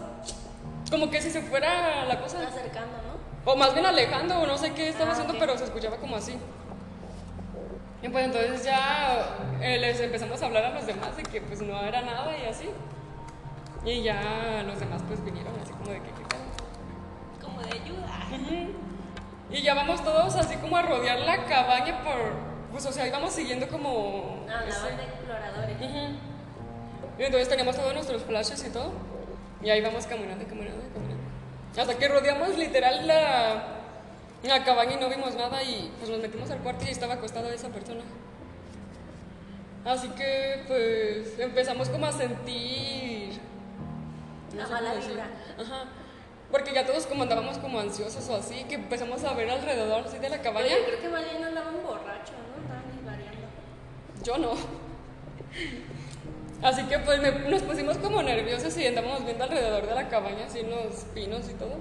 Como 0.90 1.10
que 1.10 1.20
si 1.20 1.30
se 1.30 1.42
fuera 1.42 2.04
la 2.04 2.20
cosa. 2.20 2.38
acercando, 2.46 2.96
¿no? 3.02 3.50
O 3.50 3.56
más 3.56 3.74
bien 3.74 3.86
alejando, 3.86 4.40
o 4.40 4.46
no 4.46 4.56
sé 4.58 4.72
qué 4.72 4.88
estaba 4.88 5.10
Ah, 5.10 5.12
haciendo, 5.12 5.34
ok. 5.34 5.38
pero 5.40 5.58
se 5.58 5.64
escuchaba 5.64 5.96
como 5.96 6.16
así. 6.16 6.36
Y 8.02 8.08
pues 8.08 8.24
entonces 8.26 8.64
ya 8.64 9.36
eh, 9.60 9.78
les 9.78 9.98
empezamos 10.00 10.40
a 10.42 10.46
hablar 10.46 10.64
a 10.66 10.70
los 10.70 10.86
demás 10.86 11.16
de 11.16 11.22
que 11.24 11.40
pues 11.40 11.60
no 11.62 11.80
era 11.80 12.02
nada 12.02 12.36
y 12.38 12.46
así. 12.48 12.68
Y 13.84 14.02
ya 14.02 14.62
los 14.66 14.78
demás 14.78 15.02
pues 15.06 15.24
vinieron 15.24 15.54
así 15.62 15.72
como 15.72 15.90
de 15.90 15.96
que 16.00 16.08
qué 16.10 16.24
pedo. 16.28 17.46
Como 17.48 17.62
de 17.62 17.68
ayuda. 17.72 18.66
Y 19.50 19.62
ya 19.62 19.74
vamos 19.74 20.02
todos 20.04 20.34
así 20.36 20.56
como 20.56 20.76
a 20.76 20.82
rodear 20.82 21.20
la 21.20 21.44
cabaña 21.44 22.02
por, 22.02 22.16
pues 22.72 22.86
o 22.86 22.92
sea, 22.92 23.06
íbamos 23.06 23.32
siguiendo 23.32 23.68
como... 23.68 24.44
Ah, 24.48 24.64
ese- 24.66 24.76
andaban 24.78 24.96
de 24.98 25.02
exploradores. 25.04 25.76
Ujú. 25.76 26.16
Y 27.18 27.22
entonces 27.22 27.48
teníamos 27.48 27.76
todos 27.76 27.94
nuestros 27.94 28.22
flashes 28.22 28.64
y 28.64 28.70
todo. 28.70 28.92
Y 29.62 29.70
ahí 29.70 29.80
vamos 29.80 30.06
caminando, 30.06 30.44
caminando, 30.46 30.82
caminando. 30.92 31.22
Hasta 31.78 31.96
que 31.96 32.08
rodeamos 32.08 32.56
literal 32.56 33.06
la, 33.06 33.64
la 34.42 34.64
cabaña 34.64 34.92
y 34.92 34.96
no 34.96 35.08
vimos 35.08 35.34
nada 35.34 35.62
y 35.62 35.90
pues 35.98 36.10
nos 36.10 36.20
metimos 36.20 36.50
al 36.50 36.58
cuarto 36.58 36.84
y 36.86 36.90
estaba 36.90 37.14
acostada 37.14 37.52
esa 37.54 37.68
persona. 37.68 38.02
Así 39.84 40.08
que 40.10 40.64
pues 40.66 41.38
empezamos 41.38 41.88
como 41.88 42.06
a 42.06 42.12
sentir... 42.12 43.38
La 44.54 44.66
sé 44.66 44.72
mala 44.72 44.94
vibra. 44.94 45.26
Ajá. 45.60 45.84
Porque 46.50 46.72
ya 46.72 46.86
todos 46.86 47.06
como 47.06 47.22
andábamos 47.24 47.58
como 47.58 47.78
ansiosos 47.80 48.28
o 48.28 48.36
así, 48.36 48.64
que 48.64 48.76
empezamos 48.76 49.22
a 49.24 49.34
ver 49.34 49.50
alrededor 49.50 50.04
así 50.06 50.18
de 50.18 50.28
la 50.28 50.40
cabaña. 50.40 50.66
Oye, 50.66 50.84
creo 50.86 51.00
que 51.00 51.08
más 51.08 51.24
bien 51.24 51.44
andaban 51.44 51.74
Yo 54.26 54.36
no. 54.38 54.50
Así 56.62 56.82
que 56.84 56.98
pues 56.98 57.20
me- 57.20 57.48
nos 57.48 57.62
pusimos 57.62 57.96
como 57.98 58.22
nerviosos 58.22 58.76
y 58.76 58.86
andábamos 58.88 59.24
viendo 59.24 59.44
alrededor 59.44 59.86
de 59.86 59.94
la 59.94 60.08
cabaña, 60.08 60.46
así 60.46 60.62
los 60.62 61.04
pinos 61.14 61.48
y 61.48 61.54
todo. 61.54 61.74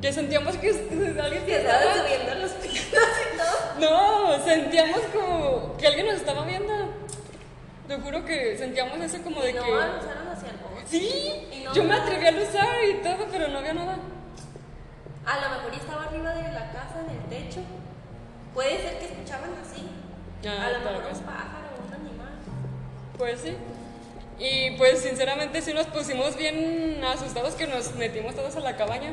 Que 0.00 0.10
sentíamos 0.12 0.56
que 0.56 0.68
alguien 1.22 1.44
Que 1.44 1.56
estaba... 1.56 1.82
subiendo 1.94 2.34
los 2.36 2.52
pinos 2.52 2.78
y 2.78 3.36
todo. 3.36 3.80
No, 3.80 4.44
sentíamos 4.44 5.00
como 5.12 5.76
que 5.76 5.86
alguien 5.86 6.06
nos 6.06 6.14
estaba 6.16 6.44
viendo. 6.46 6.72
Te 7.86 7.96
juro 7.98 8.24
que 8.24 8.56
sentíamos 8.56 8.98
ese 9.00 9.20
como 9.20 9.42
de 9.42 9.52
no, 9.52 9.62
que. 9.64 9.70
lo 9.70 9.76
usaron 9.76 10.28
hacia 10.32 10.48
el 10.50 10.56
bosque. 10.56 10.86
Sí, 10.86 11.48
Y 11.52 11.64
no- 11.64 11.74
yo 11.74 11.84
me 11.84 11.94
atreví 11.96 12.26
a 12.26 12.42
usar 12.48 12.84
y 12.88 13.02
todo, 13.02 13.26
pero 13.30 13.48
no 13.48 13.58
había 13.58 13.74
nada. 13.74 13.98
A 15.26 15.40
lo 15.40 15.48
mejor 15.56 15.74
estaba 15.74 16.04
arriba 16.04 16.30
de 16.34 16.52
la 16.52 16.72
casa, 16.72 17.00
en 17.06 17.14
el 17.14 17.24
techo. 17.28 17.60
Puede 18.54 18.80
ser 18.80 18.98
que 19.00 19.04
escuchaban 19.06 19.50
así. 19.62 19.86
Ah, 20.46 20.66
a 20.66 20.70
lo 20.72 20.78
mejor 20.80 21.04
vez. 21.04 21.18
un 21.18 21.24
Pues 23.18 23.40
sí. 23.40 23.56
Y 24.38 24.72
pues 24.76 25.00
sinceramente 25.00 25.62
sí 25.62 25.72
nos 25.72 25.86
pusimos 25.86 26.36
bien 26.36 27.02
asustados 27.04 27.54
que 27.54 27.66
nos 27.66 27.94
metimos 27.94 28.34
todos 28.34 28.56
a 28.56 28.60
la 28.60 28.76
cabaña. 28.76 29.12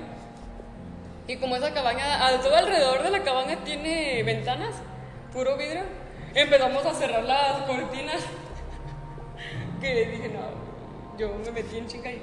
Y 1.27 1.37
como 1.37 1.55
esa 1.55 1.73
cabaña, 1.73 2.27
a 2.27 2.41
todo 2.41 2.55
alrededor 2.55 3.03
de 3.03 3.11
la 3.11 3.23
cabaña 3.23 3.63
tiene 3.63 4.23
ventanas, 4.23 4.75
puro 5.31 5.55
vidrio, 5.57 5.83
empezamos 6.33 6.85
a 6.85 6.93
cerrar 6.93 7.23
las 7.23 7.61
cortinas. 7.63 8.21
que 9.81 10.05
dije, 10.07 10.29
no, 10.29 11.17
yo 11.17 11.33
me 11.45 11.51
metí 11.51 11.77
en 11.77 11.87
chinga 11.87 12.11
y... 12.11 12.21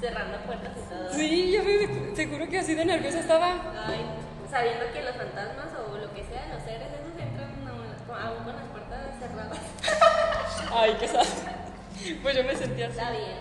Cerrando 0.00 0.38
puertas 0.46 0.72
y 0.76 0.88
todo. 0.88 1.12
Sí, 1.12 1.52
yo 1.52 1.62
me, 1.62 2.12
te 2.14 2.26
juro 2.26 2.48
que 2.48 2.58
así 2.58 2.74
de 2.74 2.84
nerviosa 2.84 3.20
estaba. 3.20 3.86
Ay, 3.86 4.00
sabiendo 4.50 4.90
que 4.92 5.02
los 5.02 5.14
fantasmas 5.14 5.68
o 5.78 5.96
lo 5.96 6.12
que 6.14 6.24
sea, 6.24 6.48
los 6.52 6.62
seres 6.64 6.88
esos 6.88 7.20
entran 7.20 7.50
aún 7.68 8.44
con 8.44 8.56
las 8.56 8.64
puertas 8.66 9.18
cerradas. 9.18 9.58
Ay, 10.72 10.96
qué 11.00 11.08
sad. 11.08 11.24
Pues 12.22 12.34
yo 12.34 12.42
me 12.44 12.56
sentía 12.56 12.86
así. 12.86 12.96
Está 12.98 13.10
bien. 13.10 13.36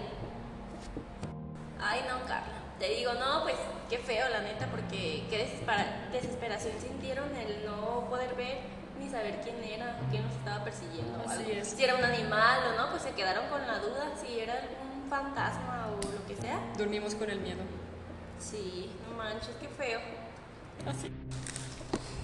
Ay, 1.82 2.02
no, 2.10 2.20
Carla. 2.28 2.54
Te 2.78 2.90
digo, 2.90 3.14
no, 3.14 3.44
pues 3.44 3.56
qué 3.90 3.98
feo, 4.00 4.28
la 4.30 4.42
neta, 4.42 4.68
porque 4.68 5.24
qué 5.30 5.38
desespera- 5.46 6.10
desesperación 6.12 6.74
sintieron 6.82 7.34
el 7.38 7.66
no 7.66 8.06
poder 8.10 8.36
ver 8.36 8.58
ni 9.00 9.10
saber 9.10 9.40
quién 9.44 9.64
era, 9.64 9.98
quién 10.12 10.24
nos 10.26 10.34
estaba 10.36 10.62
persiguiendo. 10.66 11.20
Así 11.26 11.40
algo. 11.44 11.52
es. 11.62 11.70
Si 11.70 11.82
era 11.84 11.96
un 11.96 12.04
animal 12.04 12.60
o 12.74 12.78
no, 12.82 12.90
pues 12.90 13.04
se 13.04 13.12
quedaron 13.12 13.48
con 13.48 13.66
la 13.66 13.80
duda 13.80 14.12
si 14.22 14.40
era 14.42 14.56
un 14.84 15.10
fantasma 15.10 15.88
o 15.88 16.12
lo 16.12 16.26
que 16.28 16.36
sea. 16.42 16.60
Dormimos 16.78 17.16
con 17.16 17.30
el 17.30 17.40
miedo. 17.40 17.62
Sí, 18.40 18.92
no 19.10 19.16
manches, 19.18 19.56
qué 19.62 19.70
feo. 19.70 20.00
Así. 20.86 21.10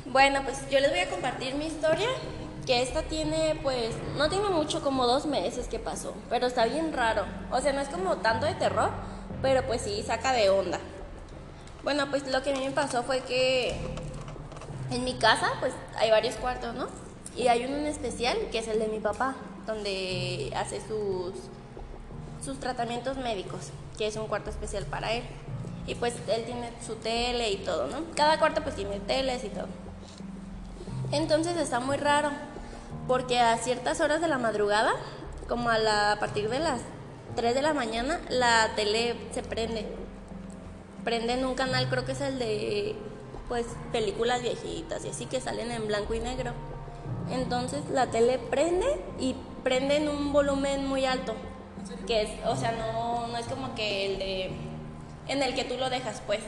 Bueno, 0.06 0.42
pues 0.44 0.70
yo 0.70 0.80
les 0.82 0.90
voy 0.92 1.00
a 1.00 1.10
compartir 1.10 1.56
mi 1.56 1.68
historia, 1.68 2.10
que 2.66 2.82
esta 2.82 3.04
tiene, 3.04 3.60
pues, 3.62 3.96
no 4.18 4.30
tiene 4.30 4.50
mucho, 4.50 4.82
como 4.82 5.06
dos 5.06 5.26
meses 5.26 5.68
que 5.68 5.80
pasó, 5.80 6.14
pero 6.30 6.48
está 6.48 6.66
bien 6.66 6.94
raro. 6.94 7.26
O 7.52 7.62
sea, 7.62 7.74
no 7.74 7.82
es 7.82 7.90
como 7.90 8.18
tanto 8.18 8.46
de 8.46 8.56
terror, 8.56 8.90
pero 9.42 9.66
pues 9.68 9.82
sí, 9.82 10.04
saca 10.06 10.34
de 10.34 10.50
onda. 10.50 10.80
Bueno, 11.84 12.10
pues 12.10 12.28
lo 12.28 12.42
que 12.42 12.52
a 12.52 12.56
mí 12.56 12.66
me 12.66 12.72
pasó 12.72 13.04
fue 13.04 13.22
que 13.22 13.76
en 14.92 15.04
mi 15.04 15.14
casa, 15.16 15.52
pues, 15.60 15.74
hay 15.98 16.10
varios 16.10 16.36
cuartos, 16.36 16.74
¿no? 16.74 16.88
Y 17.36 17.48
hay 17.48 17.66
uno 17.66 17.78
en 17.78 17.86
especial, 17.86 18.38
que 18.52 18.60
es 18.60 18.68
el 18.68 18.80
de 18.80 18.88
mi 18.88 19.00
papá, 19.00 19.36
donde 19.68 20.52
hace 20.56 20.80
sus, 20.80 21.34
sus 22.44 22.60
tratamientos 22.60 23.18
médicos, 23.18 23.72
que 23.98 24.08
es 24.08 24.16
un 24.16 24.28
cuarto 24.28 24.50
especial 24.50 24.86
para 24.86 25.12
él. 25.12 25.24
Y 25.86 25.94
pues 25.96 26.16
él 26.28 26.46
tiene 26.46 26.72
su 26.86 26.96
tele 26.96 27.52
y 27.52 27.58
todo, 27.58 27.88
¿no? 27.88 27.98
Cada 28.16 28.40
cuarto 28.40 28.64
pues 28.64 28.76
tiene 28.76 29.00
teles 29.02 29.44
y 29.44 29.50
todo. 29.50 29.68
Entonces 31.12 31.58
está 31.58 31.80
muy 31.80 31.98
raro, 31.98 32.32
porque 33.08 33.40
a 33.40 33.58
ciertas 33.58 34.02
horas 34.02 34.22
de 34.22 34.28
la 34.28 34.38
madrugada, 34.38 34.94
como 35.48 35.70
a, 35.70 35.78
la, 35.78 36.14
a 36.14 36.20
partir 36.20 36.50
de 36.50 36.60
las 36.60 36.82
3 37.36 37.54
de 37.54 37.62
la 37.62 37.74
mañana, 37.74 38.20
la 38.30 38.72
tele 38.76 39.16
se 39.32 39.44
prende. 39.44 39.86
Prende 41.04 41.34
en 41.34 41.46
un 41.46 41.56
canal, 41.56 41.88
creo 41.90 42.06
que 42.06 42.14
es 42.14 42.22
el 42.22 42.40
de 42.40 42.96
pues 43.48 43.68
películas 43.92 44.42
viejitas 44.42 45.06
y 45.06 45.10
así 45.10 45.28
que 45.28 45.40
salen 45.40 45.72
en 45.72 45.88
blanco 45.88 46.16
y 46.16 46.20
negro. 46.20 46.52
Entonces 47.30 47.82
la 47.92 48.08
tele 48.08 48.40
prende 48.40 48.88
y 49.20 49.36
prende 49.64 49.98
en 49.98 50.10
un 50.10 50.34
volumen 50.34 50.88
muy 50.88 51.06
alto. 51.06 51.36
Que 52.08 52.24
es, 52.24 52.30
o 52.46 52.56
sea, 52.56 52.72
no, 52.72 53.28
no 53.28 53.38
es 53.38 53.46
como 53.46 53.76
que 53.76 54.14
el 54.14 54.20
de 54.20 54.52
en 55.28 55.42
el 55.42 55.56
que 55.56 55.64
tú 55.64 55.78
lo 55.78 55.90
dejas, 55.90 56.22
pues. 56.26 56.42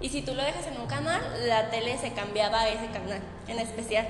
Y 0.00 0.08
si 0.10 0.22
tú 0.22 0.34
lo 0.34 0.42
dejas 0.42 0.66
en 0.66 0.80
un 0.80 0.86
canal, 0.86 1.20
la 1.46 1.70
tele 1.70 1.96
se 1.98 2.12
cambiaba 2.12 2.60
a 2.60 2.68
ese 2.68 2.86
canal 2.88 3.20
en 3.48 3.58
especial. 3.58 4.06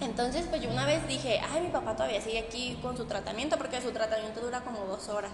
Entonces, 0.00 0.46
pues 0.48 0.60
yo 0.60 0.70
una 0.70 0.84
vez 0.84 1.06
dije, 1.08 1.40
ay, 1.52 1.62
mi 1.62 1.68
papá 1.68 1.96
todavía 1.96 2.20
sigue 2.20 2.38
aquí 2.38 2.78
con 2.82 2.96
su 2.96 3.06
tratamiento, 3.06 3.56
porque 3.56 3.80
su 3.80 3.92
tratamiento 3.92 4.40
dura 4.40 4.60
como 4.60 4.80
dos 4.80 5.08
horas. 5.08 5.32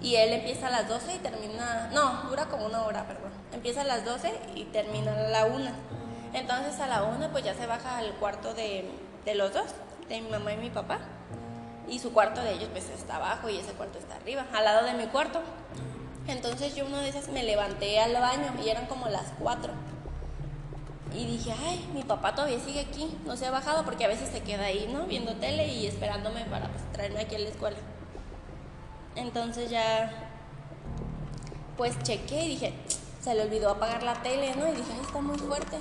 Y 0.00 0.16
él 0.16 0.32
empieza 0.32 0.68
a 0.68 0.70
las 0.70 0.88
12 0.88 1.16
y 1.16 1.18
termina, 1.18 1.90
no, 1.92 2.28
dura 2.28 2.46
como 2.46 2.66
una 2.66 2.82
hora, 2.84 3.06
perdón. 3.06 3.30
Empieza 3.52 3.82
a 3.82 3.84
las 3.84 4.04
12 4.04 4.32
y 4.54 4.64
termina 4.64 5.12
a 5.12 5.28
la 5.28 5.44
una. 5.46 5.72
Entonces 6.32 6.80
a 6.80 6.86
la 6.86 7.04
una 7.04 7.30
pues 7.30 7.44
ya 7.44 7.54
se 7.54 7.66
baja 7.66 7.98
al 7.98 8.12
cuarto 8.14 8.54
de, 8.54 8.90
de 9.24 9.34
los 9.34 9.52
dos, 9.52 9.66
de 10.08 10.20
mi 10.20 10.30
mamá 10.30 10.52
y 10.54 10.56
mi 10.56 10.70
papá. 10.70 10.98
Y 11.88 11.98
su 11.98 12.12
cuarto 12.12 12.42
de 12.42 12.52
ellos 12.52 12.68
pues 12.72 12.88
está 12.88 13.16
abajo 13.16 13.48
y 13.48 13.58
ese 13.58 13.72
cuarto 13.72 13.98
está 13.98 14.16
arriba, 14.16 14.46
al 14.52 14.64
lado 14.64 14.86
de 14.86 14.94
mi 14.94 15.06
cuarto. 15.06 15.40
Entonces 16.26 16.74
yo 16.74 16.86
una 16.86 17.00
de 17.00 17.08
esas 17.08 17.28
me 17.28 17.42
levanté 17.42 18.00
al 18.00 18.12
baño 18.12 18.54
y 18.64 18.68
eran 18.68 18.86
como 18.86 19.08
las 19.08 19.32
4. 19.40 19.72
Y 21.14 21.26
dije, 21.26 21.52
ay, 21.66 21.88
mi 21.92 22.02
papá 22.02 22.34
todavía 22.34 22.58
sigue 22.58 22.80
aquí, 22.80 23.16
no 23.26 23.36
se 23.36 23.46
ha 23.46 23.50
bajado 23.50 23.84
porque 23.84 24.04
a 24.04 24.08
veces 24.08 24.30
se 24.30 24.40
queda 24.40 24.64
ahí, 24.64 24.88
¿no? 24.92 25.06
Viendo 25.06 25.34
tele 25.36 25.66
y 25.68 25.86
esperándome 25.86 26.44
para 26.46 26.68
pues, 26.68 26.92
traerme 26.92 27.20
aquí 27.20 27.34
a 27.34 27.40
la 27.40 27.48
escuela. 27.48 27.76
Entonces 29.14 29.70
ya, 29.70 30.10
pues 31.76 31.98
chequé 32.02 32.44
y 32.44 32.48
dije, 32.48 32.74
se 33.20 33.34
le 33.34 33.42
olvidó 33.42 33.70
apagar 33.70 34.02
la 34.02 34.14
tele, 34.22 34.54
¿no? 34.56 34.68
Y 34.68 34.72
dije, 34.72 34.92
ay, 34.92 35.00
está 35.02 35.20
muy 35.20 35.38
fuerte. 35.38 35.78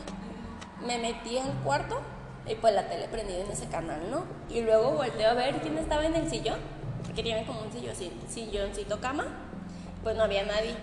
Me 0.85 0.97
metí 0.97 1.37
al 1.37 1.53
cuarto 1.63 2.01
y 2.45 2.55
pues 2.55 2.73
la 2.73 2.87
tele 2.87 3.07
prendida 3.07 3.39
en 3.39 3.51
ese 3.51 3.67
canal, 3.67 4.09
¿no? 4.09 4.25
Y 4.49 4.61
luego 4.61 4.91
volteo 4.91 5.29
a 5.29 5.33
ver 5.33 5.61
quién 5.61 5.77
estaba 5.77 6.05
en 6.05 6.15
el 6.15 6.29
sillón, 6.29 6.59
porque 7.05 7.23
tiene 7.23 7.45
como 7.45 7.61
un 7.61 7.71
sillón, 7.71 7.95
silloncito 8.27 8.99
cama, 8.99 9.25
pues 10.03 10.15
no 10.15 10.23
había 10.23 10.43
nadie. 10.43 10.75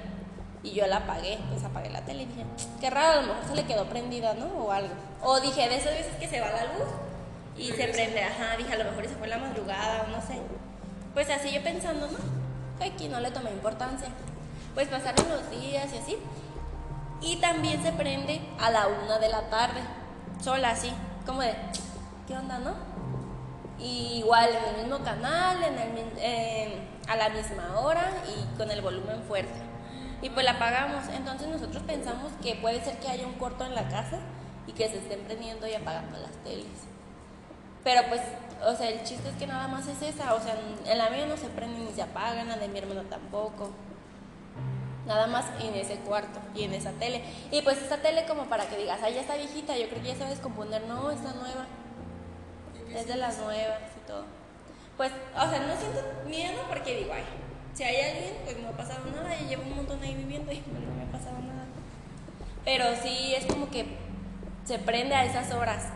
Y 0.63 0.73
yo 0.73 0.87
la 0.87 0.99
apagué, 0.99 1.39
pues 1.51 1.63
apagué 1.65 1.91
la 1.91 2.01
tele 2.03 2.25
y 2.25 2.27
dije, 2.27 2.45
qué 2.81 2.91
raro, 2.91 3.21
a 3.21 3.23
lo 3.23 3.29
mejor 3.35 3.49
se 3.49 3.55
le 3.55 3.65
quedó 3.65 3.85
prendida, 3.87 4.35
¿no? 4.35 4.47
O 4.65 4.73
algo. 4.73 4.93
O 5.23 5.39
dije, 5.41 5.69
de 5.69 5.77
esas 5.77 5.93
veces 5.93 6.17
que 6.19 6.29
se 6.29 6.41
va 6.41 6.51
la 6.51 6.65
luz 6.65 6.89
y 7.57 7.69
se 7.73 7.89
prende, 7.89 8.23
ajá, 8.25 8.57
dije, 8.57 8.73
a 8.73 8.79
lo 8.79 8.85
mejor 8.85 9.07
se 9.07 9.15
fue 9.15 9.29
la 9.29 9.39
madrugada, 9.39 10.03
o 10.07 10.11
no 10.11 10.21
sé. 10.27 10.41
Pues 11.15 11.31
así 11.31 11.53
yo 11.53 11.63
pensando, 11.63 12.09
¿no? 12.09 12.19
Aquí 12.85 13.09
no 13.09 13.21
le 13.21 13.31
tomé 13.31 13.51
importancia. 13.51 14.09
Pues 14.75 14.89
pasaron 14.89 15.29
los 15.29 15.51
días 15.51 15.93
y 15.93 15.99
así. 15.99 16.17
Y 17.21 17.37
también 17.37 17.83
se 17.83 17.91
prende 17.93 18.41
a 18.61 18.71
la 18.71 18.87
una 18.89 19.19
de 19.19 19.29
la 19.29 19.43
tarde, 19.51 19.81
sola 20.43 20.71
así, 20.71 20.93
como 21.27 21.41
de, 21.43 21.55
¿qué 22.29 22.35
onda, 22.37 22.59
no? 22.59 22.75
Y 23.81 24.19
igual 24.19 24.51
en 24.51 24.75
el 24.75 24.81
mismo 24.87 25.05
canal, 25.05 25.63
en 25.63 25.79
el, 25.79 26.19
en- 26.19 26.89
a 27.09 27.17
la 27.17 27.29
misma 27.31 27.79
hora 27.81 28.13
y 28.29 28.57
con 28.59 28.71
el 28.71 28.81
volumen 28.83 29.23
fuerte. 29.27 29.68
Y 30.23 30.31
pues 30.31 30.45
la 30.45 30.53
apagamos. 30.53 31.07
Entonces 31.15 31.49
nosotros 31.49 31.83
pensamos 31.85 32.33
que 32.43 32.55
puede 32.57 32.83
ser 32.85 32.99
que 32.99 33.09
haya 33.09 33.27
un 33.27 33.35
corto 33.35 33.65
en 33.65 33.75
la 33.75 33.89
casa 33.89 34.19
y 34.67 34.73
que 34.73 34.89
se 34.89 34.99
estén 34.99 35.21
prendiendo 35.21 35.67
y 35.67 35.75
apagando 35.75 36.19
las 36.19 36.33
teles. 36.45 36.67
Pero 37.85 38.03
pues, 38.09 38.21
o 38.67 38.75
sea, 38.75 38.89
el 38.89 39.03
chiste 39.05 39.29
es 39.29 39.37
que 39.37 39.47
nada 39.47 39.69
más 39.69 39.87
es 39.87 40.03
esa. 40.03 40.35
O 40.35 40.41
sea, 40.41 40.55
en- 40.87 40.99
la 40.99 41.09
mía 41.11 41.27
no 41.27 41.37
se 41.37 41.49
prende 41.49 41.79
ni 41.81 41.93
se 41.93 42.03
apaga, 42.03 42.45
la 42.45 42.57
de 42.57 42.69
mi 42.69 42.79
hermano 42.79 43.03
tampoco. 43.03 43.71
Nada 45.07 45.27
más 45.27 45.47
en 45.63 45.75
ese 45.75 45.97
cuarto 46.01 46.39
y 46.55 46.65
en 46.65 46.75
esa 46.75 46.91
tele. 46.93 47.23
Y 47.51 47.63
pues 47.63 47.79
esta 47.79 47.97
tele 47.99 48.27
como 48.27 48.45
para 48.45 48.67
que 48.69 48.77
digas, 48.77 48.99
ay, 49.03 49.15
ya 49.15 49.21
está 49.23 49.37
viejita, 49.37 49.77
yo 49.79 49.89
creo 49.89 50.03
que 50.03 50.15
ya 50.15 50.27
a 50.27 50.29
descomponer. 50.29 50.83
No, 50.87 51.11
está 51.11 51.33
nueva. 51.33 51.67
Es 52.95 53.07
de 53.07 53.17
las 53.17 53.39
nuevas 53.39 53.81
y 53.97 54.07
todo. 54.07 54.25
Pues, 54.99 55.13
o 55.35 55.49
sea, 55.49 55.61
no 55.61 55.77
siento 55.77 56.03
miedo 56.27 56.61
porque 56.69 56.97
digo, 56.97 57.13
ay, 57.15 57.23
si 57.79 57.85
hay 57.85 58.01
alguien, 58.01 58.35
pues 58.43 58.59
no 58.59 58.71
ha 58.71 58.73
pasado 58.73 59.05
nada. 59.15 59.39
Yo 59.41 59.47
llevo 59.47 59.63
un 59.63 59.77
montón 59.77 60.03
ahí 60.03 60.13
viviendo 60.17 60.51
y 60.51 60.57
no 60.67 60.97
me 60.97 61.05
ha 61.05 61.13
pasado 61.13 61.39
nada. 61.39 61.65
Pero 62.65 62.85
sí 63.01 63.37
es 63.37 63.47
como 63.47 63.71
que 63.71 63.87
se 64.65 64.81
prende 64.81 65.15
a 65.15 65.25
esas 65.25 65.53
horas. 65.53 65.87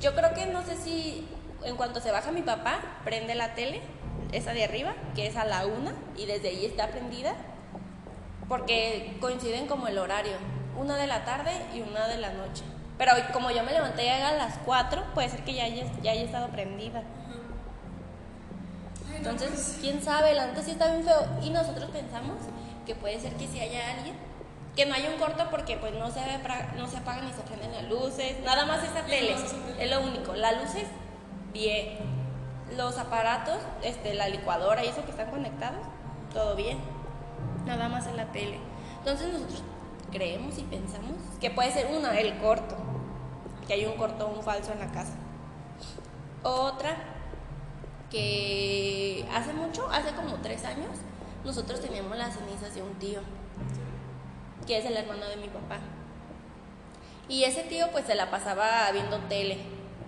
Yo 0.00 0.16
creo 0.16 0.34
que 0.34 0.46
no 0.46 0.64
sé 0.64 0.76
si 0.76 1.28
en 1.64 1.76
cuanto 1.76 2.00
se 2.00 2.10
baja 2.10 2.32
mi 2.32 2.42
papá, 2.42 2.80
prende 3.04 3.36
la 3.36 3.54
tele, 3.54 3.80
esa 4.32 4.52
de 4.54 4.64
arriba, 4.64 4.94
que 5.14 5.28
es 5.28 5.36
a 5.36 5.44
la 5.44 5.66
una, 5.66 5.94
y 6.16 6.26
desde 6.26 6.48
ahí 6.48 6.64
está 6.64 6.88
prendida, 6.88 7.36
porque 8.48 9.16
coinciden 9.20 9.68
como 9.68 9.86
el 9.86 9.98
horario, 9.98 10.32
una 10.76 10.96
de 10.96 11.06
la 11.06 11.24
tarde 11.24 11.52
y 11.74 11.82
una 11.82 12.08
de 12.08 12.18
la 12.18 12.32
noche. 12.32 12.64
Pero 12.98 13.12
como 13.32 13.52
yo 13.52 13.62
me 13.62 13.72
levanté 13.72 14.10
a 14.10 14.32
las 14.32 14.58
4, 14.64 15.14
puede 15.14 15.28
ser 15.28 15.44
que 15.44 15.54
ya 15.54 15.64
haya, 15.64 15.84
ya 16.02 16.10
haya 16.10 16.22
estado 16.22 16.48
prendida. 16.48 17.04
Entonces, 19.20 19.76
quién 19.82 20.02
sabe, 20.02 20.34
la 20.34 20.46
neta 20.46 20.62
sí 20.62 20.70
está 20.70 20.90
bien 20.90 21.04
feo. 21.04 21.26
Y 21.42 21.50
nosotros 21.50 21.90
pensamos 21.90 22.38
que 22.86 22.94
puede 22.94 23.20
ser 23.20 23.34
que 23.34 23.46
si 23.46 23.60
haya 23.60 23.90
alguien, 23.90 24.14
que 24.74 24.86
no 24.86 24.94
haya 24.94 25.10
un 25.10 25.18
corto 25.18 25.44
porque 25.50 25.76
pues 25.76 25.92
no 25.92 26.10
se, 26.10 26.20
no 26.76 26.88
se 26.88 26.96
apagan 26.96 27.26
ni 27.26 27.32
se 27.32 27.42
prenden 27.42 27.72
las 27.72 27.84
luces, 27.84 28.40
nada 28.44 28.64
más 28.64 28.82
esa 28.82 29.04
tele, 29.04 29.36
es 29.78 29.90
lo 29.90 30.00
único. 30.00 30.34
Las 30.34 30.62
luces, 30.62 30.86
bien. 31.52 31.98
Los 32.76 32.96
aparatos, 32.98 33.58
este, 33.82 34.14
la 34.14 34.28
licuadora 34.28 34.84
y 34.84 34.88
eso 34.88 35.04
que 35.04 35.10
están 35.10 35.30
conectados, 35.30 35.84
todo 36.32 36.56
bien. 36.56 36.78
Nada 37.66 37.88
más 37.88 38.06
en 38.06 38.16
la 38.16 38.32
tele. 38.32 38.58
Entonces 38.98 39.32
nosotros 39.32 39.62
creemos 40.10 40.56
y 40.56 40.62
pensamos 40.62 41.16
que 41.40 41.50
puede 41.50 41.72
ser 41.72 41.86
una, 41.94 42.18
el 42.18 42.38
corto, 42.38 42.76
que 43.66 43.74
hay 43.74 43.84
un 43.84 43.96
corto, 43.96 44.28
un 44.28 44.42
falso 44.42 44.72
en 44.72 44.78
la 44.80 44.90
casa. 44.92 45.12
Otra, 46.42 46.96
que 48.10 49.24
hace 49.32 49.52
mucho, 49.52 49.88
hace 49.90 50.10
como 50.12 50.36
tres 50.36 50.64
años, 50.64 50.90
nosotros 51.44 51.80
teníamos 51.80 52.16
las 52.16 52.34
cenizas 52.34 52.74
de 52.74 52.82
un 52.82 52.94
tío, 52.98 53.20
que 54.66 54.78
es 54.78 54.84
el 54.84 54.96
hermano 54.96 55.26
de 55.28 55.36
mi 55.36 55.48
papá. 55.48 55.78
Y 57.28 57.44
ese 57.44 57.62
tío 57.62 57.86
pues 57.92 58.06
se 58.06 58.14
la 58.14 58.30
pasaba 58.30 58.90
viendo 58.92 59.18
tele. 59.28 59.58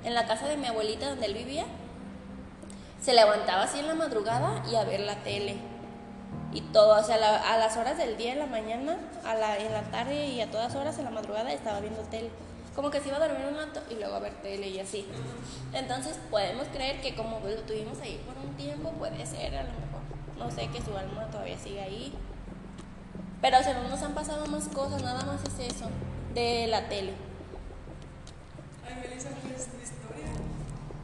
En 0.04 0.14
la 0.14 0.26
casa 0.26 0.49
de 0.49 0.56
mi 0.56 0.66
abuelita 0.66 1.09
donde 1.09 1.26
él 1.26 1.35
vivía, 1.35 1.64
se 3.00 3.14
levantaba 3.14 3.62
así 3.62 3.78
en 3.78 3.87
la 3.87 3.94
madrugada 3.94 4.64
y 4.71 4.75
a 4.75 4.85
ver 4.85 5.00
la 5.00 5.23
tele. 5.23 5.56
Y 6.52 6.61
todo, 6.61 7.00
o 7.00 7.02
sea, 7.04 7.16
a 7.16 7.59
las 7.59 7.76
horas 7.76 7.97
del 7.97 8.16
día, 8.16 8.32
en 8.32 8.40
la 8.40 8.47
mañana, 8.47 8.99
a 9.25 9.35
la, 9.35 9.56
en 9.56 9.73
la 9.73 9.82
tarde 9.82 10.26
y 10.26 10.40
a 10.40 10.50
todas 10.50 10.75
horas 10.75 10.99
en 10.99 11.04
la 11.04 11.11
madrugada 11.11 11.52
estaba 11.52 11.80
viendo 11.80 12.02
tele. 12.02 12.30
Como 12.74 12.90
que 12.90 13.00
se 13.00 13.08
iba 13.08 13.18
a 13.18 13.28
dormir 13.28 13.46
un 13.46 13.56
rato 13.56 13.80
y 13.90 13.94
luego 13.96 14.14
a 14.14 14.20
ver 14.20 14.32
tele 14.40 14.68
y 14.68 14.80
así. 14.80 15.06
Entonces 15.72 16.18
podemos 16.30 16.66
creer 16.68 17.00
que 17.00 17.14
como 17.14 17.40
lo 17.40 17.62
tuvimos 17.62 18.00
ahí 18.00 18.22
por 18.26 18.36
un 18.38 18.54
tiempo, 18.56 18.90
puede 18.92 19.26
ser 19.26 19.54
a 19.56 19.62
lo 19.64 19.70
mejor. 19.70 20.02
No 20.38 20.50
sé 20.50 20.68
que 20.68 20.80
su 20.80 20.96
alma 20.96 21.26
todavía 21.30 21.58
sigue 21.58 21.82
ahí. 21.82 22.14
Pero 23.42 23.58
o 23.58 23.74
no 23.74 23.88
nos 23.88 24.02
han 24.02 24.14
pasado 24.14 24.46
más 24.46 24.68
cosas, 24.68 25.02
nada 25.02 25.24
más 25.24 25.40
es 25.42 25.74
eso, 25.74 25.90
de 26.32 26.68
la 26.68 26.88
tele. 26.88 27.12
Ay, 28.86 28.94
Melissa, 29.02 29.30
tu 29.30 29.48
historia. 29.48 30.28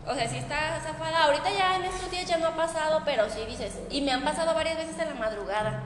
O 0.06 0.14
sea, 0.14 0.28
sí 0.28 0.36
está 0.36 0.80
zafada. 0.80 1.24
Ahorita 1.24 1.50
ya 1.50 1.76
en 1.76 1.84
estos 1.84 2.10
días 2.10 2.26
ya 2.26 2.38
no 2.38 2.46
ha 2.46 2.56
pasado, 2.56 3.02
pero 3.04 3.28
sí 3.28 3.44
dices. 3.46 3.78
Y 3.90 4.00
me 4.02 4.12
han 4.12 4.22
pasado 4.22 4.54
varias 4.54 4.76
veces 4.76 4.98
en 5.00 5.08
la 5.08 5.14
madrugada. 5.16 5.82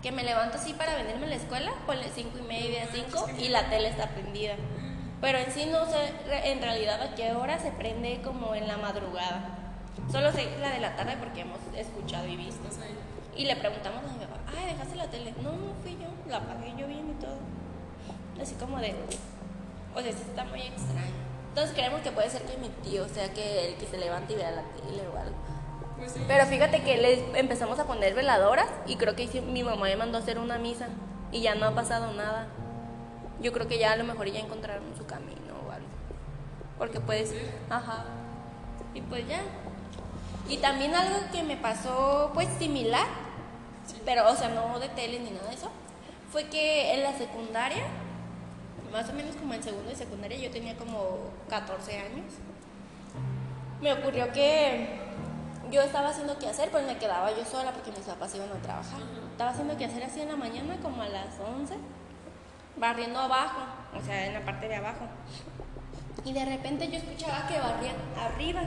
Que 0.00 0.12
me 0.12 0.22
levanto 0.22 0.56
así 0.56 0.72
para 0.72 0.94
venirme 0.94 1.26
a 1.26 1.30
la 1.30 1.34
escuela, 1.34 1.72
ponle 1.84 2.08
cinco 2.14 2.38
y 2.38 2.42
media, 2.42 2.88
cinco, 2.92 3.26
y 3.36 3.48
la 3.48 3.68
tele 3.68 3.88
está 3.88 4.08
prendida. 4.10 4.54
Pero 5.20 5.38
en 5.38 5.50
sí 5.50 5.66
no 5.66 5.84
sé 5.86 6.12
en 6.44 6.62
realidad 6.62 7.02
a 7.02 7.14
qué 7.14 7.32
hora 7.32 7.58
se 7.58 7.72
prende 7.72 8.20
como 8.22 8.54
en 8.54 8.68
la 8.68 8.76
madrugada. 8.76 9.58
Solo 10.12 10.32
sé 10.32 10.48
la 10.60 10.70
de 10.70 10.80
la 10.80 10.94
tarde 10.96 11.16
porque 11.18 11.40
hemos 11.40 11.58
escuchado 11.76 12.26
y 12.26 12.36
visto. 12.36 12.68
Y 13.36 13.44
le 13.44 13.56
preguntamos 13.56 14.02
a 14.04 14.12
mi 14.12 14.18
papá, 14.18 14.36
ay, 14.56 14.72
dejaste 14.72 14.96
la 14.96 15.06
tele. 15.06 15.34
No, 15.42 15.52
no 15.52 15.74
fui 15.82 15.92
yo, 15.92 16.08
la 16.28 16.38
apagué 16.38 16.72
yo 16.76 16.86
bien 16.86 17.10
y 17.10 17.22
todo. 17.22 17.38
Así 18.40 18.54
como 18.54 18.78
de, 18.78 18.94
o 19.94 20.00
sea, 20.00 20.12
sí 20.12 20.22
está 20.28 20.44
muy 20.44 20.60
extraño. 20.60 21.28
Entonces 21.48 21.74
creemos 21.74 22.00
que 22.02 22.12
puede 22.12 22.30
ser 22.30 22.42
que 22.42 22.56
mi 22.58 22.68
tío 22.68 23.08
sea 23.08 23.32
que 23.32 23.68
el 23.68 23.74
que 23.74 23.86
se 23.86 23.98
levante 23.98 24.34
y 24.34 24.36
vea 24.36 24.52
la 24.52 24.62
tele 24.62 25.02
o 25.08 25.18
algo. 25.18 25.36
Pues 25.98 26.12
sí. 26.12 26.20
Pero 26.28 26.46
fíjate 26.46 26.82
que 26.82 26.96
le 26.96 27.38
empezamos 27.38 27.78
a 27.80 27.84
poner 27.84 28.14
veladoras 28.14 28.68
y 28.86 28.94
creo 28.94 29.16
que 29.16 29.26
mi 29.40 29.64
mamá 29.64 29.86
me 29.86 29.96
mandó 29.96 30.18
a 30.18 30.20
hacer 30.20 30.38
una 30.38 30.58
misa 30.58 30.88
y 31.32 31.40
ya 31.40 31.56
no 31.56 31.66
ha 31.66 31.74
pasado 31.74 32.12
nada. 32.12 32.46
Yo 33.40 33.52
creo 33.52 33.68
que 33.68 33.78
ya 33.78 33.92
a 33.92 33.96
lo 33.96 34.04
mejor 34.04 34.26
ya 34.30 34.40
encontraron 34.40 34.84
su 34.96 35.06
camino 35.06 35.54
o 35.66 35.70
algo. 35.70 35.88
Porque 36.76 37.00
puedes, 37.00 37.34
ajá. 37.70 38.04
Y 38.94 39.00
pues 39.02 39.26
ya. 39.28 39.42
Y 40.48 40.58
también 40.58 40.94
algo 40.94 41.18
que 41.30 41.42
me 41.42 41.56
pasó 41.56 42.30
pues 42.34 42.48
similar, 42.58 43.06
pero 44.04 44.30
o 44.30 44.34
sea, 44.34 44.48
no 44.48 44.78
de 44.78 44.88
tele 44.88 45.20
ni 45.20 45.30
nada 45.30 45.48
de 45.48 45.54
eso, 45.54 45.70
fue 46.32 46.44
que 46.44 46.94
en 46.94 47.02
la 47.02 47.12
secundaria, 47.16 47.84
más 48.92 49.08
o 49.10 49.12
menos 49.12 49.36
como 49.36 49.52
en 49.54 49.62
segundo 49.62 49.90
de 49.90 49.96
secundaria, 49.96 50.38
yo 50.38 50.50
tenía 50.50 50.76
como 50.76 51.18
14 51.48 51.98
años 51.98 52.34
me 53.80 53.92
ocurrió 53.92 54.32
que 54.32 54.98
yo 55.70 55.82
estaba 55.82 56.08
haciendo 56.08 56.38
qué 56.38 56.48
hacer, 56.48 56.70
pues 56.70 56.84
me 56.84 56.98
quedaba 56.98 57.30
yo 57.30 57.44
sola 57.44 57.72
porque 57.72 57.90
mis 57.90 58.00
papás 58.00 58.34
iban 58.34 58.50
a 58.50 58.62
trabajar. 58.62 59.00
Estaba 59.30 59.50
haciendo 59.50 59.76
qué 59.76 59.84
hacer 59.84 60.02
así 60.02 60.20
en 60.20 60.28
la 60.28 60.36
mañana, 60.36 60.76
como 60.82 61.02
a 61.02 61.08
las 61.08 61.38
11, 61.38 61.74
barriendo 62.78 63.20
abajo, 63.20 63.60
o 63.94 64.02
sea, 64.04 64.26
en 64.26 64.34
la 64.34 64.40
parte 64.44 64.68
de 64.68 64.76
abajo. 64.76 65.06
Y 66.24 66.32
de 66.32 66.44
repente 66.44 66.88
yo 66.88 66.96
escuchaba 66.98 67.46
que 67.46 67.58
barrían 67.58 67.96
arriba. 68.20 68.62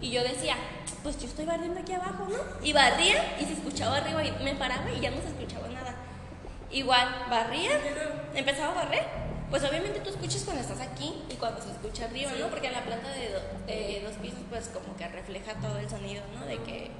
Y 0.00 0.10
yo 0.10 0.22
decía, 0.22 0.56
pues 1.02 1.18
yo 1.18 1.26
estoy 1.26 1.44
barriendo 1.46 1.80
aquí 1.80 1.92
abajo, 1.92 2.26
¿no? 2.28 2.36
Y 2.66 2.72
barría 2.72 3.36
y 3.40 3.44
se 3.44 3.54
escuchaba 3.54 3.96
arriba 3.98 4.22
y 4.24 4.32
me 4.42 4.54
paraba 4.54 4.90
y 4.90 5.00
ya 5.00 5.10
no 5.10 5.20
se 5.22 5.28
escuchaba 5.28 5.68
nada. 5.68 5.94
Igual, 6.70 7.08
barría, 7.30 7.70
empezaba 8.34 8.72
a 8.72 8.84
barrer. 8.84 9.04
Pues 9.50 9.62
obviamente 9.62 10.00
tú 10.00 10.10
escuchas 10.10 10.42
cuando 10.44 10.62
estás 10.62 10.80
aquí 10.80 11.22
y 11.30 11.34
cuando 11.34 11.62
se 11.62 11.70
escucha 11.70 12.06
arriba, 12.06 12.32
¿no? 12.38 12.48
Porque 12.48 12.66
en 12.66 12.72
la 12.72 12.82
planta 12.82 13.08
de, 13.10 13.30
do- 13.30 13.66
de 13.66 14.02
dos 14.04 14.14
pisos 14.16 14.40
pues 14.50 14.68
como 14.68 14.96
que 14.96 15.06
refleja 15.08 15.54
todo 15.54 15.78
el 15.78 15.88
sonido, 15.88 16.22
¿no? 16.34 16.44
De 16.44 16.58
que 16.62 16.90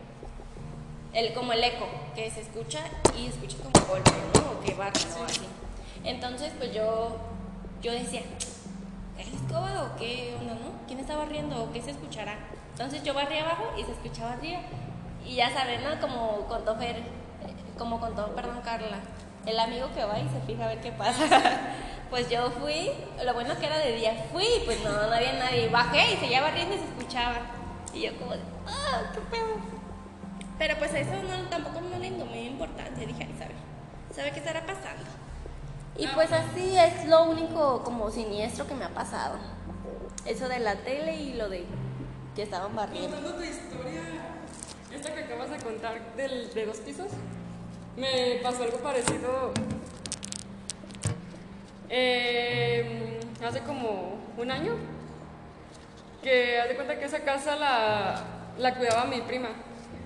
el, 1.13 1.33
como 1.35 1.53
el 1.53 1.65
eco 1.65 1.87
que 2.15 2.31
se 2.31 2.43
escucha 2.43 2.81
y 3.17 3.27
escucha 3.27 3.57
como 3.59 3.85
golpe, 3.87 4.11
¿no? 4.35 4.53
O 4.53 4.61
que 4.65 4.75
barre 4.75 5.01
o 5.21 5.25
así. 5.25 5.41
Entonces, 6.05 6.53
pues 6.59 6.73
yo, 6.75 7.17
yo 7.83 7.93
decía, 7.93 8.21
¿es 9.19 9.29
escoba 9.29 9.85
o 9.85 9.97
qué 9.97 10.37
no? 10.43 10.55
¿Quién 10.87 11.01
está 11.01 11.17
barriendo 11.17 11.65
o 11.65 11.73
qué 11.73 11.81
se 11.81 11.93
escuchará? 11.93 12.37
Entonces 12.73 13.03
yo 13.03 13.15
barría 13.15 13.43
abajo 13.43 13.73
y 13.79 13.85
se 13.85 13.93
escuchaba 13.93 14.33
arriba. 14.33 14.61
Y 15.25 15.37
ya 15.37 15.51
saben, 15.51 15.83
¿no? 15.83 15.99
Como 16.01 16.47
contó 16.47 16.77
Fer, 16.77 16.97
eh, 16.97 17.03
como 17.79 17.99
contó, 18.01 18.35
perdón, 18.35 18.61
Carla, 18.63 18.99
el 19.47 19.59
amigo 19.59 19.89
que 19.95 20.05
va 20.05 20.19
y 20.19 20.29
se 20.29 20.41
fija 20.47 20.65
a 20.65 20.69
ver 20.69 20.81
qué 20.81 20.93
pasa. 20.93 21.25
Pues 22.11 22.31
yo 22.31 22.49
fui, 22.51 22.93
lo 23.25 23.35
bueno 23.35 23.59
que 23.59 23.67
era 23.67 23.79
de 23.79 23.97
día, 23.97 24.27
fui, 24.31 24.47
pues 24.67 24.85
no, 24.85 24.93
no 24.93 25.13
había 25.13 25.33
nadie. 25.33 25.69
Bajé 25.69 26.13
y 26.13 26.17
seguía 26.19 26.43
barriendo 26.43 26.77
y 26.77 26.79
se 26.79 26.85
escuchaba. 26.85 27.39
Y 27.93 28.03
yo 28.03 28.17
como 28.19 28.35
ah, 28.69 29.03
qué 29.13 29.21
pedo. 29.33 29.57
Pero 30.57 30.79
pues 30.79 30.95
eso 30.95 31.11
no, 31.11 31.49
tampoco 31.49 31.81
no 31.81 31.99
le 31.99 32.11
tomé 32.13 32.45
importancia. 32.45 33.05
Dije, 33.05 33.27
ay, 33.27 33.35
sabe, 33.37 33.55
sabe 34.15 34.31
qué 34.31 34.39
estará 34.39 34.61
pasando. 34.61 35.03
Y 35.97 36.07
pues 36.09 36.33
así 36.33 36.77
es 36.77 37.07
lo 37.07 37.25
único 37.25 37.85
como 37.85 38.11
siniestro 38.11 38.67
que 38.67 38.75
me 38.75 38.85
ha 38.85 38.89
pasado. 38.89 39.37
Eso 40.27 40.49
de 40.49 40.59
la 40.59 40.77
tele 40.77 41.17
y 41.17 41.35
lo 41.35 41.49
de 41.49 41.65
que 42.35 42.43
estaban 42.43 42.75
barriendo. 42.75 43.11
Contando 43.17 43.37
tu 43.37 43.43
historia, 43.45 44.03
esta 44.93 45.15
que 45.15 45.21
acabas 45.21 45.51
de 45.51 45.59
contar 45.59 46.01
del, 46.17 46.53
de 46.53 46.67
dos 46.67 46.79
pisos, 46.79 47.07
me 47.97 48.41
pasó 48.43 48.65
algo 48.65 48.79
parecido 48.79 49.53
eh, 51.89 53.21
hace 53.47 53.61
como 53.61 54.19
un 54.37 54.51
año. 54.51 54.73
Que 56.23 56.59
haz 56.61 56.69
de 56.69 56.75
cuenta 56.75 56.99
que 56.99 57.05
esa 57.05 57.21
casa 57.21 57.55
la, 57.55 58.25
la 58.59 58.75
cuidaba 58.77 59.05
mi 59.05 59.21
prima, 59.21 59.51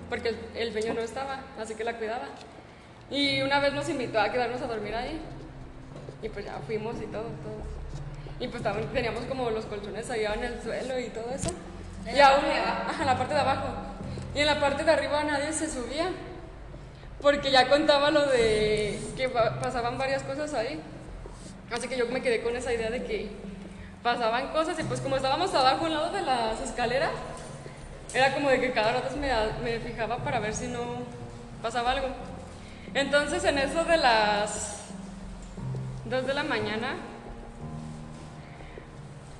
porque 0.09 0.29
el, 0.29 0.39
el 0.53 0.73
dueño 0.73 0.93
no 0.93 0.99
estaba, 0.99 1.39
así 1.57 1.73
que 1.75 1.83
la 1.85 1.97
cuidaba. 1.97 2.25
Y 3.09 3.41
una 3.41 3.59
vez 3.59 3.73
nos 3.73 3.87
invitó 3.89 4.19
a 4.19 4.31
quedarnos 4.31 4.61
a 4.61 4.67
dormir 4.67 4.93
ahí. 4.93 5.19
Y 6.21 6.29
pues 6.29 6.45
ya 6.45 6.59
fuimos 6.65 6.95
y 7.01 7.05
todo, 7.07 7.23
todo. 7.23 7.61
Y 8.39 8.47
pues 8.47 8.63
también 8.63 8.87
teníamos 8.89 9.23
como 9.25 9.49
los 9.49 9.65
colchones 9.65 10.09
allá 10.09 10.33
en 10.33 10.43
el 10.43 10.61
suelo 10.61 10.99
y 10.99 11.09
todo 11.09 11.29
eso. 11.33 11.49
En 12.05 12.15
y 12.15 12.19
aún, 12.19 12.45
ajá, 12.45 13.01
en 13.01 13.05
la 13.05 13.17
parte 13.17 13.33
de 13.33 13.39
abajo. 13.39 13.67
Y 14.35 14.39
en 14.39 14.45
la 14.45 14.59
parte 14.59 14.83
de 14.83 14.91
arriba 14.91 15.23
nadie 15.23 15.51
se 15.53 15.69
subía. 15.69 16.09
Porque 17.21 17.51
ya 17.51 17.67
contaba 17.67 18.11
lo 18.11 18.25
de 18.27 18.99
que 19.17 19.27
pa- 19.29 19.59
pasaban 19.59 19.97
varias 19.97 20.23
cosas 20.23 20.53
ahí. 20.53 20.79
Así 21.71 21.87
que 21.87 21.97
yo 21.97 22.05
me 22.07 22.21
quedé 22.21 22.41
con 22.41 22.55
esa 22.55 22.73
idea 22.73 22.89
de 22.89 23.03
que 23.03 23.29
pasaban 24.01 24.47
cosas 24.53 24.79
y 24.79 24.83
pues 24.83 25.01
como 25.01 25.17
estábamos 25.17 25.53
abajo 25.53 25.85
al 25.85 25.93
lado 25.93 26.11
de 26.11 26.21
las 26.21 26.61
escaleras, 26.61 27.11
era 28.13 28.33
como 28.33 28.49
de 28.49 28.61
que 28.61 28.71
cada 28.71 28.93
rato 28.93 29.15
me, 29.17 29.29
me 29.63 29.79
fijaba 29.79 30.17
para 30.23 30.39
ver 30.39 30.53
si 30.55 30.67
no 30.67 30.79
pasaba 31.61 31.91
algo. 31.91 32.07
Entonces 32.93 33.43
en 33.43 33.57
eso 33.59 33.83
de 33.83 33.97
las 33.97 34.78
2 36.09 36.25
de 36.27 36.33
la 36.33 36.43
mañana, 36.43 36.95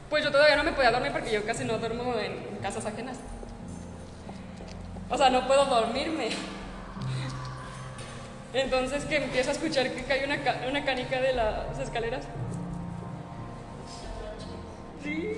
pues 0.09 0.23
yo 0.23 0.31
todavía 0.31 0.55
no 0.55 0.63
me 0.63 0.71
podía 0.73 0.91
dormir 0.91 1.11
porque 1.11 1.31
yo 1.31 1.45
casi 1.45 1.65
no 1.65 1.77
duermo 1.77 2.13
en 2.15 2.57
casas 2.61 2.85
ajenas. 2.85 3.17
O 5.09 5.17
sea, 5.17 5.29
no 5.29 5.47
puedo 5.47 5.65
dormirme. 5.65 6.29
Entonces 8.53 9.05
que 9.05 9.17
empiezo 9.17 9.49
a 9.49 9.53
escuchar 9.53 9.91
que 9.91 10.03
cae 10.03 10.25
una, 10.25 10.41
ca- 10.43 10.61
una 10.67 10.83
canica 10.85 11.19
de 11.19 11.33
las 11.33 11.77
escaleras. 11.79 12.23
Sí, 15.03 15.33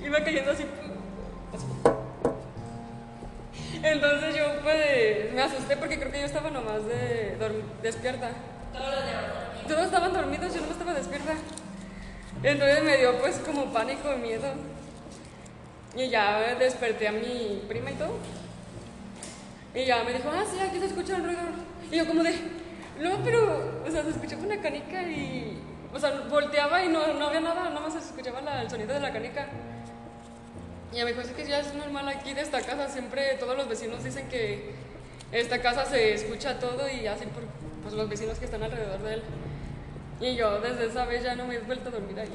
iba 0.00 0.18
cayendo 0.24 0.50
así. 0.52 0.64
Entonces 3.82 4.34
yo 4.36 4.44
pues 4.62 5.32
me 5.34 5.42
asusté 5.42 5.76
porque 5.76 5.98
creo 5.98 6.10
que 6.12 6.20
yo 6.20 6.26
estaba 6.26 6.50
nomás 6.50 6.84
de 6.86 7.36
despierta. 7.82 8.30
Todos 8.72 8.94
estaban 9.76 10.12
dormidos, 10.12 10.54
yo 10.54 10.60
no 10.60 10.70
estaba 10.70 10.94
despierta. 10.94 11.34
Entonces 12.42 12.84
me 12.84 12.96
dio 12.96 13.18
pues 13.20 13.38
como 13.38 13.72
pánico 13.72 14.12
y 14.14 14.20
miedo. 14.20 14.46
Y 15.96 16.08
ya 16.08 16.54
desperté 16.54 17.08
a 17.08 17.12
mi 17.12 17.62
prima 17.68 17.90
y 17.90 17.94
todo. 17.94 18.16
Y 19.74 19.84
ya 19.84 20.04
me 20.04 20.12
dijo, 20.12 20.30
ah, 20.32 20.44
sí, 20.50 20.60
aquí 20.60 20.78
se 20.78 20.86
escucha 20.86 21.16
el 21.16 21.24
ruido. 21.24 21.40
Y 21.90 21.96
yo 21.96 22.06
como 22.06 22.22
de, 22.22 22.32
no, 23.00 23.18
pero, 23.24 23.82
o 23.86 23.90
sea, 23.90 24.02
se 24.02 24.10
escuchaba 24.10 24.42
una 24.42 24.60
canica 24.60 25.02
y, 25.02 25.58
o 25.92 25.98
sea, 25.98 26.26
volteaba 26.30 26.84
y 26.84 26.88
no, 26.88 27.14
no 27.14 27.26
había 27.26 27.40
nada, 27.40 27.64
nada 27.64 27.80
más 27.80 27.92
se 27.92 27.98
escuchaba 27.98 28.40
el 28.60 28.70
sonido 28.70 28.94
de 28.94 29.00
la 29.00 29.12
canica. 29.12 29.46
Y 30.92 30.96
me 30.96 31.06
dijo, 31.06 31.20
es 31.20 31.28
que 31.28 31.46
ya 31.46 31.60
es 31.60 31.74
normal 31.74 32.08
aquí 32.08 32.32
de 32.32 32.40
esta 32.40 32.62
casa, 32.62 32.88
siempre 32.88 33.34
todos 33.34 33.56
los 33.56 33.68
vecinos 33.68 34.02
dicen 34.02 34.28
que 34.28 34.72
esta 35.32 35.60
casa 35.60 35.84
se 35.84 36.14
escucha 36.14 36.58
todo 36.58 36.88
y 36.88 37.06
así 37.06 37.26
por 37.26 37.44
pues, 37.82 37.94
los 37.94 38.08
vecinos 38.08 38.38
que 38.38 38.46
están 38.46 38.62
alrededor 38.62 39.00
de 39.02 39.14
él. 39.14 39.22
Y 40.20 40.34
yo 40.34 40.60
desde 40.60 40.86
esa 40.86 41.04
vez 41.04 41.22
ya 41.22 41.36
no 41.36 41.46
me 41.46 41.56
he 41.56 41.58
vuelto 41.60 41.88
a 41.88 41.92
dormir 41.92 42.18
ahí. 42.18 42.32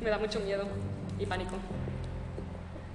Me 0.00 0.08
da 0.08 0.18
mucho 0.18 0.40
miedo 0.40 0.66
y 1.18 1.26
pánico. 1.26 1.56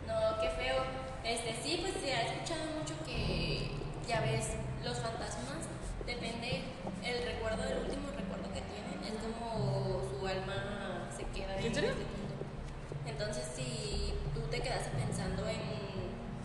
No, 0.08 0.42
qué 0.42 0.50
feo. 0.50 0.84
Este, 1.24 1.56
sí, 1.64 1.80
pues 1.82 1.94
se 2.02 2.14
ha 2.14 2.22
escuchado 2.22 2.66
mucho 2.80 2.94
que 3.06 3.70
ya 4.08 4.22
ves 4.22 4.54
los 4.84 4.98
fantasmas, 5.00 5.66
depende 6.06 6.62
el 7.04 7.26
recuerdo 7.26 7.64
del 7.64 7.80
último 7.80 8.10
recuerdo 8.16 8.54
que 8.54 8.62
tienen, 8.62 9.02
es 9.02 9.18
como 9.22 10.02
su 10.06 10.28
alma 10.28 11.10
se 11.16 11.24
queda 11.34 11.58
en, 11.58 11.66
¿En 11.66 11.74
serio? 11.74 11.90
Este 11.90 13.10
Entonces, 13.10 13.44
si 13.56 14.14
tú 14.34 14.42
te 14.52 14.62
quedas 14.62 14.88
pensando 14.90 15.48
en, 15.50 15.62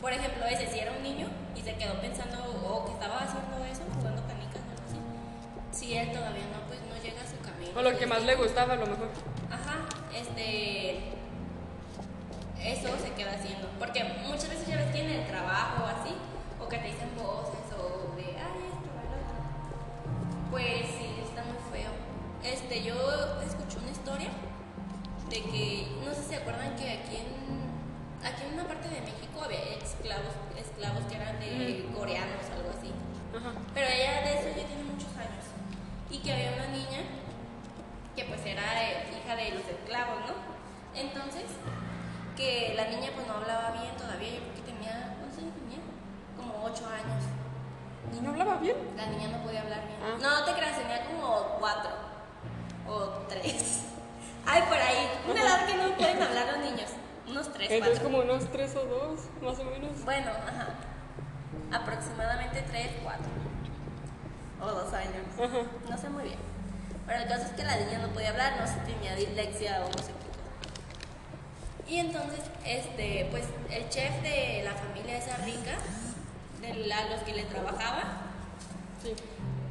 por 0.01 0.13
ejemplo, 0.13 0.47
ese 0.47 0.67
si 0.67 0.81
era 0.81 0.93
un 0.93 1.03
niño 1.03 1.29
y 1.55 1.61
se 1.61 1.75
quedó 1.77 2.01
pensando 2.01 2.39
o 2.45 2.77
oh, 2.77 2.85
que 2.87 2.93
estaba 2.93 3.19
haciendo 3.21 3.65
eso, 3.65 3.83
jugando 3.97 4.27
canicas 4.27 4.63
o 4.65 4.71
algo 4.71 4.85
así, 4.89 5.79
si 5.79 5.97
él 5.97 6.13
todavía 6.13 6.45
no 6.53 6.70
camino. 7.61 7.79
O 7.79 7.83
lo 7.83 7.99
que 7.99 8.07
más 8.07 8.23
le 8.25 8.35
gustaba, 8.37 8.75
a 8.75 8.77
lo 8.77 8.87
mejor. 8.87 9.09
Ajá, 9.51 9.87
este. 10.15 10.99
Eso 12.61 12.89
se 13.03 13.13
queda 13.13 13.33
haciendo. 13.33 13.69
Porque 13.79 14.05
muchas 14.27 14.51
veces 14.51 14.67
ya 14.67 14.77
ves 14.77 14.93
que 14.93 15.01
en 15.01 15.11
el 15.11 15.27
trabajo 15.27 15.85
o 15.85 15.87
así, 15.87 16.15
o 16.61 16.69
que 16.69 16.79
te 16.79 16.89
dicen 16.89 17.09
voces 17.17 17.73
o 17.73 18.15
de, 18.17 18.37
ay, 18.37 18.61
esto, 18.69 18.89
otro. 19.01 20.51
Pues 20.51 20.85
sí, 20.99 21.09
está 21.25 21.43
muy 21.45 21.57
feo. 21.73 21.91
Este, 22.45 22.83
yo 22.83 22.95
escuché 23.41 23.79
una 23.79 23.91
historia 23.91 24.29
de 25.31 25.43
que, 25.43 25.89
no 26.05 26.13
sé 26.13 26.23
si 26.23 26.29
se 26.29 26.37
acuerdan 26.37 26.77
que 26.77 26.91
aquí 26.91 27.17
en, 27.17 28.27
aquí 28.27 28.43
en 28.47 28.55
una 28.55 28.69
parte 28.69 28.89
de 28.89 29.01
México 29.01 29.41
había 29.43 29.81
esclavos, 29.81 30.35
esclavos 30.59 31.05
que 31.09 31.17
eran 31.17 31.41
de 31.41 31.89
coreanos 31.97 32.45
o 32.51 32.61
algo 32.61 32.71
así. 32.77 32.93
Ajá. 33.33 33.57
Pero 33.73 33.87
ella 33.87 34.21
de 34.21 34.33
eso 34.37 34.49
ya 34.49 34.67
tiene 34.67 34.85
muchos 34.85 35.17
años. 35.17 35.49
Y 36.11 36.19
que 36.19 36.33
había 36.33 36.53
una 36.53 36.67
niña 36.69 37.09
que 38.21 38.27
pues 38.27 38.45
era 38.45 38.83
eh, 38.83 39.09
hija 39.17 39.35
de 39.35 39.51
los 39.53 39.65
esclavos, 39.65 40.21
¿no? 40.29 40.35
Entonces, 40.95 41.45
que 42.37 42.75
la 42.77 42.89
niña 42.89 43.11
pues 43.15 43.27
no 43.27 43.35
hablaba 43.35 43.71
bien 43.71 43.97
todavía, 43.97 44.29
yo 44.29 44.41
creo 44.41 44.55
que 44.55 44.73
tenía, 44.73 45.17
¿cuántos 45.19 45.39
años 45.39 45.55
tenía? 45.57 45.81
Como 46.37 46.65
8 46.65 46.85
años. 46.87 47.25
¿Y 48.13 48.21
no 48.21 48.31
hablaba 48.31 48.57
bien? 48.57 48.77
La 48.97 49.07
niña 49.07 49.29
no 49.29 49.43
podía 49.43 49.63
hablar 49.63 49.87
bien. 49.87 49.99
Ah. 50.03 50.19
No, 50.21 50.41
no 50.41 50.45
te 50.45 50.53
creas, 50.53 50.77
tenía 50.77 51.07
como 51.07 51.57
4 51.61 51.91
o 52.89 52.99
3. 53.29 53.85
Ay, 54.47 54.63
por 54.69 54.77
ahí, 54.77 55.09
una 55.31 55.41
edad 55.41 55.67
que 55.67 55.75
no 55.77 55.97
pueden 55.97 56.23
hablar 56.23 56.47
los 56.53 56.59
niños. 56.59 56.91
Unos 57.27 57.53
3, 57.53 57.69
4. 57.69 57.77
Entonces 57.77 58.01
como 58.01 58.19
unos 58.19 58.51
tres 58.51 58.77
o 58.77 58.85
dos, 58.85 59.21
más 59.41 59.59
o 59.61 59.65
menos. 59.65 60.05
Bueno, 60.05 60.31
ajá. 60.31 60.75
Aproximadamente 61.73 62.65
3, 62.69 62.89
4. 63.03 63.23
O 64.61 64.67
2 64.67 64.93
años. 64.93 65.27
Ajá. 65.39 65.67
No 65.89 65.97
sé 65.97 66.11
muy 66.11 66.25
bien. 66.25 66.50
Pero 67.07 67.23
el 67.23 67.29
caso 67.29 67.45
es 67.47 67.53
que 67.53 67.65
la 67.65 67.77
niña 67.77 67.99
no 67.99 68.09
podía 68.09 68.31
hablar, 68.31 68.57
no 68.61 68.67
sé 68.67 68.75
si 68.75 68.93
tenía 68.93 69.15
dislexia 69.17 69.85
o 69.85 69.89
no 69.89 69.99
sé 69.99 70.13
qué. 71.87 71.93
Y 71.93 71.99
entonces, 71.99 72.41
este, 72.65 73.27
pues 73.31 73.45
el 73.71 73.89
chef 73.89 74.23
de 74.23 74.63
la 74.65 74.73
familia 74.75 75.17
esa 75.19 75.37
rica, 75.39 75.77
de 76.61 76.75
la- 76.87 77.07
los 77.09 77.21
que 77.23 77.35
le 77.35 77.43
trabajaba, 77.45 78.03
Sí. 79.03 79.13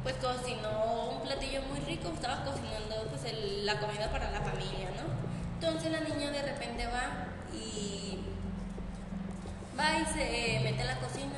pues 0.02 0.16
cocinó 0.16 1.10
un 1.16 1.22
platillo 1.22 1.62
muy 1.62 1.80
rico, 1.80 2.08
estaba 2.12 2.44
cocinando 2.44 3.06
pues 3.08 3.24
el- 3.24 3.64
la 3.64 3.78
comida 3.78 4.10
para 4.10 4.30
la 4.30 4.40
familia, 4.40 4.90
¿no? 4.96 5.08
Entonces 5.54 5.92
la 5.92 6.00
niña 6.00 6.30
de 6.30 6.42
repente 6.42 6.86
va 6.86 7.26
y 7.54 8.18
va 9.78 9.98
y 9.98 10.04
se 10.06 10.60
mete 10.64 10.82
a 10.82 10.86
la 10.86 10.96
cocina 10.98 11.36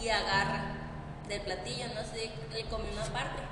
y 0.00 0.08
agarra 0.08 0.64
del 1.28 1.40
platillo, 1.42 1.86
no 1.94 2.00
sé, 2.02 2.30
le 2.52 2.64
come 2.64 2.90
una 2.92 3.04
parte, 3.04 3.42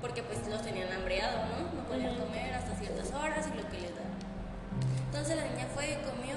porque 0.00 0.22
pues 0.22 0.46
los 0.48 0.62
tenían 0.62 0.92
hambreado, 0.92 1.38
¿no? 1.46 1.80
No 1.82 1.88
podían 1.88 2.14
comer 2.16 2.54
hasta 2.54 2.74
ciertas 2.76 3.10
horas 3.12 3.46
y 3.52 3.56
lo 3.56 3.68
que 3.68 3.80
les 3.80 3.94
da. 3.94 4.02
Entonces 5.06 5.36
la 5.36 5.44
niña 5.44 5.66
fue 5.74 5.92
y 5.92 5.96
comió. 6.04 6.36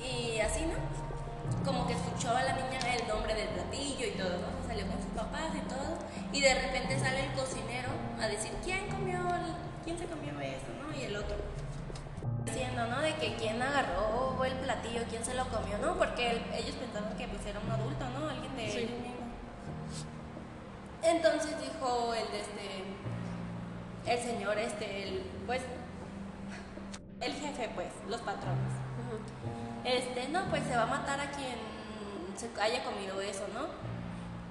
Y 0.00 0.40
así, 0.40 0.62
¿no? 0.66 0.74
Como 1.64 1.86
que 1.86 1.92
escuchó 1.94 2.30
a 2.36 2.42
la 2.42 2.52
niña 2.54 2.78
el 2.98 3.06
nombre 3.08 3.34
del 3.34 3.48
platillo 3.48 4.06
y 4.06 4.10
todo, 4.16 4.30
¿no? 4.30 4.48
Se 4.62 4.68
salió 4.68 4.86
con 4.86 4.96
sus 5.02 5.10
papás 5.12 5.52
y 5.54 5.60
todo. 5.68 5.98
Y 6.32 6.40
de 6.40 6.54
repente 6.54 6.98
sale 6.98 7.26
el 7.26 7.32
cocinero 7.32 7.88
a 8.20 8.26
decir, 8.28 8.52
¿quién 8.64 8.88
comió? 8.88 9.20
¿Quién 9.84 9.98
se 9.98 10.06
comió 10.06 10.38
eso, 10.40 10.66
no? 10.80 10.94
Y 10.96 11.02
el 11.04 11.16
otro. 11.16 11.36
Diciendo, 12.44 12.86
¿no? 12.86 13.00
De 13.00 13.14
que 13.16 13.34
quién 13.36 13.60
agarró 13.60 14.42
el 14.44 14.54
platillo, 14.54 15.02
quién 15.10 15.24
se 15.24 15.34
lo 15.34 15.46
comió, 15.48 15.76
¿no? 15.78 15.96
Porque 15.96 16.30
el- 16.30 16.42
ellos 16.54 16.74
pensaban 16.76 17.16
que 17.16 17.28
pues 17.28 17.44
era 17.46 17.60
un 17.60 17.70
adulto, 17.70 18.04
¿no? 18.18 18.28
Alguien 18.28 18.56
de 18.56 18.70
Sí. 18.70 18.78
ellos. 18.78 18.90
Entonces 21.02 21.54
dijo 21.60 22.14
el 22.14 22.30
de 22.30 22.40
este, 22.40 22.84
el 24.06 24.18
señor 24.18 24.58
este, 24.58 25.02
el, 25.04 25.22
pues, 25.46 25.62
el 27.20 27.32
jefe, 27.32 27.70
pues, 27.74 27.88
los 28.08 28.20
patrones. 28.20 28.72
Este, 29.84 30.28
no, 30.28 30.44
pues 30.50 30.62
se 30.64 30.76
va 30.76 30.82
a 30.82 30.86
matar 30.86 31.20
a 31.20 31.30
quien 31.30 31.56
se 32.36 32.48
haya 32.60 32.84
comido 32.84 33.20
eso, 33.20 33.46
¿no? 33.54 33.66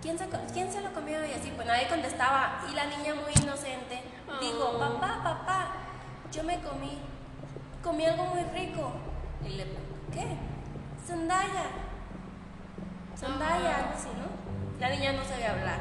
¿Quién 0.01 0.17
se, 0.17 0.27
¿Quién 0.53 0.71
se 0.71 0.81
lo 0.81 0.91
comió? 0.93 1.23
Y 1.25 1.33
así, 1.33 1.51
pues 1.55 1.67
nadie 1.67 1.87
contestaba. 1.87 2.61
Y 2.69 2.73
la 2.73 2.85
niña 2.85 3.13
muy 3.15 3.33
inocente 3.43 4.01
dijo, 4.39 4.71
Oh. 4.73 4.79
papá, 4.79 5.21
papá, 5.23 5.67
yo 6.31 6.43
me 6.43 6.59
comí, 6.61 6.97
comí 7.83 8.05
algo 8.05 8.25
muy 8.25 8.43
rico. 8.43 8.93
Y 9.45 9.49
le 9.49 9.65
preguntó, 9.65 10.11
¿qué? 10.11 10.37
Zendaya. 11.05 11.65
Zendaya, 13.15 13.77
algo 13.77 13.89
así, 13.95 14.09
¿no? 14.17 14.79
La 14.79 14.89
niña 14.89 15.11
no 15.13 15.23
sabía 15.23 15.51
hablar. 15.51 15.79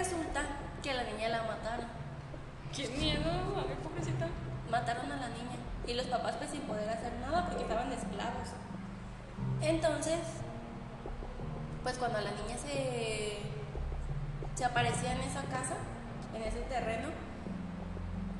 Resulta 0.00 0.40
que 0.82 0.92
a 0.92 0.94
la 0.94 1.02
niña 1.02 1.28
la 1.28 1.42
mataron. 1.42 1.84
¡Qué 2.74 2.88
miedo! 2.88 3.30
A 3.30 3.64
ver, 3.64 3.76
pobrecita. 3.84 4.28
mataron 4.70 5.12
a 5.12 5.16
la 5.16 5.28
niña 5.28 5.58
y 5.86 5.92
los 5.92 6.06
papás 6.06 6.36
pues 6.38 6.52
sin 6.52 6.62
poder 6.62 6.88
hacer 6.88 7.12
nada 7.20 7.46
porque 7.46 7.64
estaban 7.64 7.92
esclavos. 7.92 8.48
Entonces, 9.60 10.20
pues 11.82 11.98
cuando 11.98 12.18
la 12.18 12.30
niña 12.30 12.56
se, 12.56 13.40
se 14.54 14.64
aparecía 14.64 15.12
en 15.12 15.20
esa 15.20 15.42
casa, 15.42 15.76
en 16.34 16.44
ese 16.44 16.62
terreno, 16.62 17.10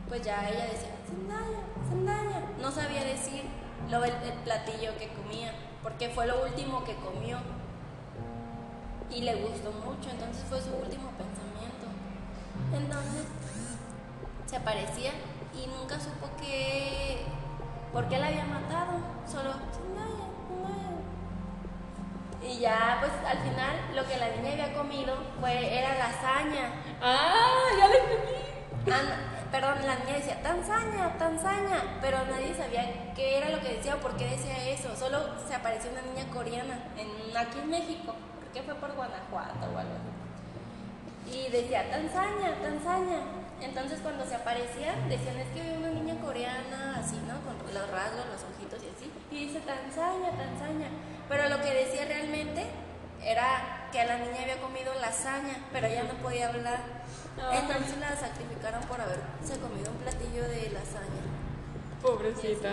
pues 0.09 0.23
ya 0.23 0.49
ella 0.49 0.65
decía, 0.65 0.95
Zendaya, 1.07 1.61
Zendaya. 1.91 2.43
No 2.59 2.71
sabía 2.71 3.05
decir 3.05 3.45
lo, 3.91 4.03
el, 4.03 4.15
el 4.15 4.33
platillo 4.45 4.97
que 4.97 5.09
comía, 5.09 5.53
porque 5.83 6.09
fue 6.09 6.27
lo 6.27 6.43
último 6.43 6.85
que 6.85 6.95
comió. 6.95 7.37
Y 9.11 9.23
le 9.23 9.35
gustó 9.37 9.73
mucho, 9.73 10.11
entonces 10.11 10.45
fue 10.49 10.61
su 10.61 10.71
último 10.71 11.11
pensamiento. 11.19 11.87
Entonces, 12.73 13.27
se 14.47 14.57
aparecía 14.57 15.13
y 15.53 15.67
nunca 15.67 15.99
supo 15.99 16.29
que 16.41 17.25
por 17.93 18.09
qué 18.09 18.19
la 18.19 18.29
había 18.29 18.45
matado. 18.45 18.99
Solo 19.27 19.53
Zendaya, 19.73 20.27
Zendaya. 20.49 21.01
Y 22.43 22.61
ya 22.61 22.99
pues 23.01 23.13
al 23.27 23.39
final 23.39 23.95
lo 23.95 24.07
que 24.07 24.17
la 24.17 24.29
niña 24.31 24.53
había 24.53 24.75
comido 24.75 25.15
fue 25.41 25.79
era 25.79 25.99
lasaña. 25.99 26.73
¡Ah! 27.03 27.35
¡Ya 27.79 27.89
la 27.89 27.95
entendí! 27.97 28.51
Ah, 28.91 29.49
perdón, 29.51 29.87
la 29.87 29.97
niña 29.97 30.15
decía 30.15 30.43
tanzaña, 30.43 31.19
tanzaña, 31.19 31.99
pero 32.01 32.19
nadie 32.27 32.55
sabía 32.55 33.13
qué 33.15 33.39
era 33.39 33.51
lo 33.51 33.61
que 33.61 33.77
decía 33.77 33.97
o 33.97 33.99
por 33.99 34.17
qué 34.17 34.27
decía 34.27 34.69
eso. 34.69 34.95
Solo 34.97 35.19
se 35.47 35.55
apareció 35.55 35.91
una 35.91 36.03
niña 36.03 36.31
coreana 36.33 36.79
en, 36.97 37.37
aquí 37.37 37.59
en 37.59 37.71
México, 37.71 38.15
que 38.53 38.63
fue 38.63 38.75
por 38.75 38.93
Guanajuato 38.95 39.67
o 39.75 39.79
algo 39.79 39.95
así. 39.95 40.11
Y 41.31 41.51
decía 41.51 41.91
tanzaña, 41.91 42.55
tanzaña. 42.63 43.21
Entonces 43.61 44.01
cuando 44.01 44.25
se 44.25 44.35
aparecía 44.35 44.95
decían 45.09 45.37
es 45.37 45.49
que 45.49 45.77
una 45.77 45.91
niña 45.91 46.19
coreana 46.21 46.97
así, 46.99 47.17
¿no? 47.29 47.39
Con 47.45 47.57
los 47.73 47.91
rasgos, 47.91 48.27
los 48.27 48.43
ojitos 48.51 48.83
y 48.83 48.89
así. 48.89 49.11
Y 49.31 49.47
dice 49.47 49.61
tanzaña, 49.61 50.31
tanzaña. 50.31 50.89
Pero 51.29 51.49
lo 51.49 51.61
que 51.61 51.75
decía 51.75 52.07
realmente 52.07 52.67
era 53.23 53.89
que 53.93 54.05
la 54.05 54.19
niña 54.19 54.43
había 54.43 54.61
comido 54.61 54.93
lasaña, 55.01 55.59
pero 55.73 55.87
ella 55.87 56.05
no 56.05 56.15
podía 56.23 56.49
hablar. 56.49 56.81
Ay. 57.37 57.59
Entonces 57.63 57.99
la 57.99 58.17
sacrificaron 58.17 58.83
por 58.85 59.01
haberse 59.01 59.61
comido 59.61 59.91
un 59.91 59.99
platillo 59.99 60.49
de 60.49 60.71
lasaña. 60.71 61.23
Pobrecita. 62.03 62.73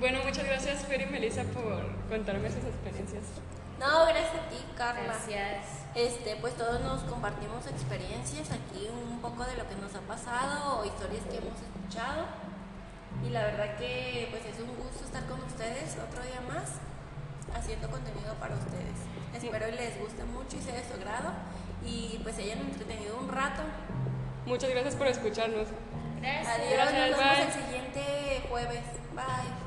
Bueno, 0.00 0.18
muchas 0.24 0.44
gracias, 0.44 0.84
Fer 0.86 1.02
y 1.02 1.06
Melissa, 1.06 1.44
por 1.44 1.84
contarme 2.08 2.48
esas 2.48 2.64
experiencias. 2.64 3.22
No, 3.78 4.06
gracias 4.06 4.34
a 4.34 4.48
ti, 4.48 4.56
Carla. 4.76 5.02
Gracias. 5.02 5.66
Este, 5.94 6.36
pues 6.36 6.54
todos 6.56 6.80
nos 6.80 7.02
compartimos 7.02 7.66
experiencias 7.66 8.50
aquí, 8.50 8.88
un 8.90 9.20
poco 9.20 9.44
de 9.44 9.56
lo 9.56 9.68
que 9.68 9.76
nos 9.76 9.94
ha 9.94 10.00
pasado 10.00 10.80
o 10.80 10.84
historias 10.84 11.24
que 11.24 11.38
hemos 11.38 11.58
escuchado. 11.60 12.26
Y 13.24 13.30
la 13.30 13.44
verdad 13.44 13.76
que 13.76 14.28
pues 14.30 14.44
es 14.44 14.60
un 14.60 14.74
gusto 14.76 15.04
estar 15.04 15.24
con 15.26 15.40
ustedes 15.42 15.96
otro 15.96 16.22
día 16.22 16.40
más 16.48 16.72
haciendo 17.56 17.88
contenido 17.90 18.34
para 18.34 18.54
ustedes. 18.54 18.98
Espero 19.34 19.66
les 19.70 19.98
guste 20.00 20.24
mucho 20.24 20.56
y 20.56 20.60
sea 20.62 20.74
de 20.74 20.84
su 20.84 20.94
agrado 20.94 21.30
y 21.84 22.18
pues 22.22 22.38
hayan 22.38 22.58
entretenido 22.60 23.16
un 23.18 23.28
rato. 23.28 23.62
Muchas 24.46 24.70
gracias 24.70 24.96
por 24.96 25.06
escucharnos. 25.06 25.68
Gracias. 26.20 26.54
Adiós, 26.54 26.72
Gracias, 26.72 27.10
nos 27.10 27.18
vemos 27.18 27.36
bye. 27.36 27.46
el 27.46 27.52
siguiente 27.52 28.46
jueves. 28.48 28.84
Bye. 29.14 29.63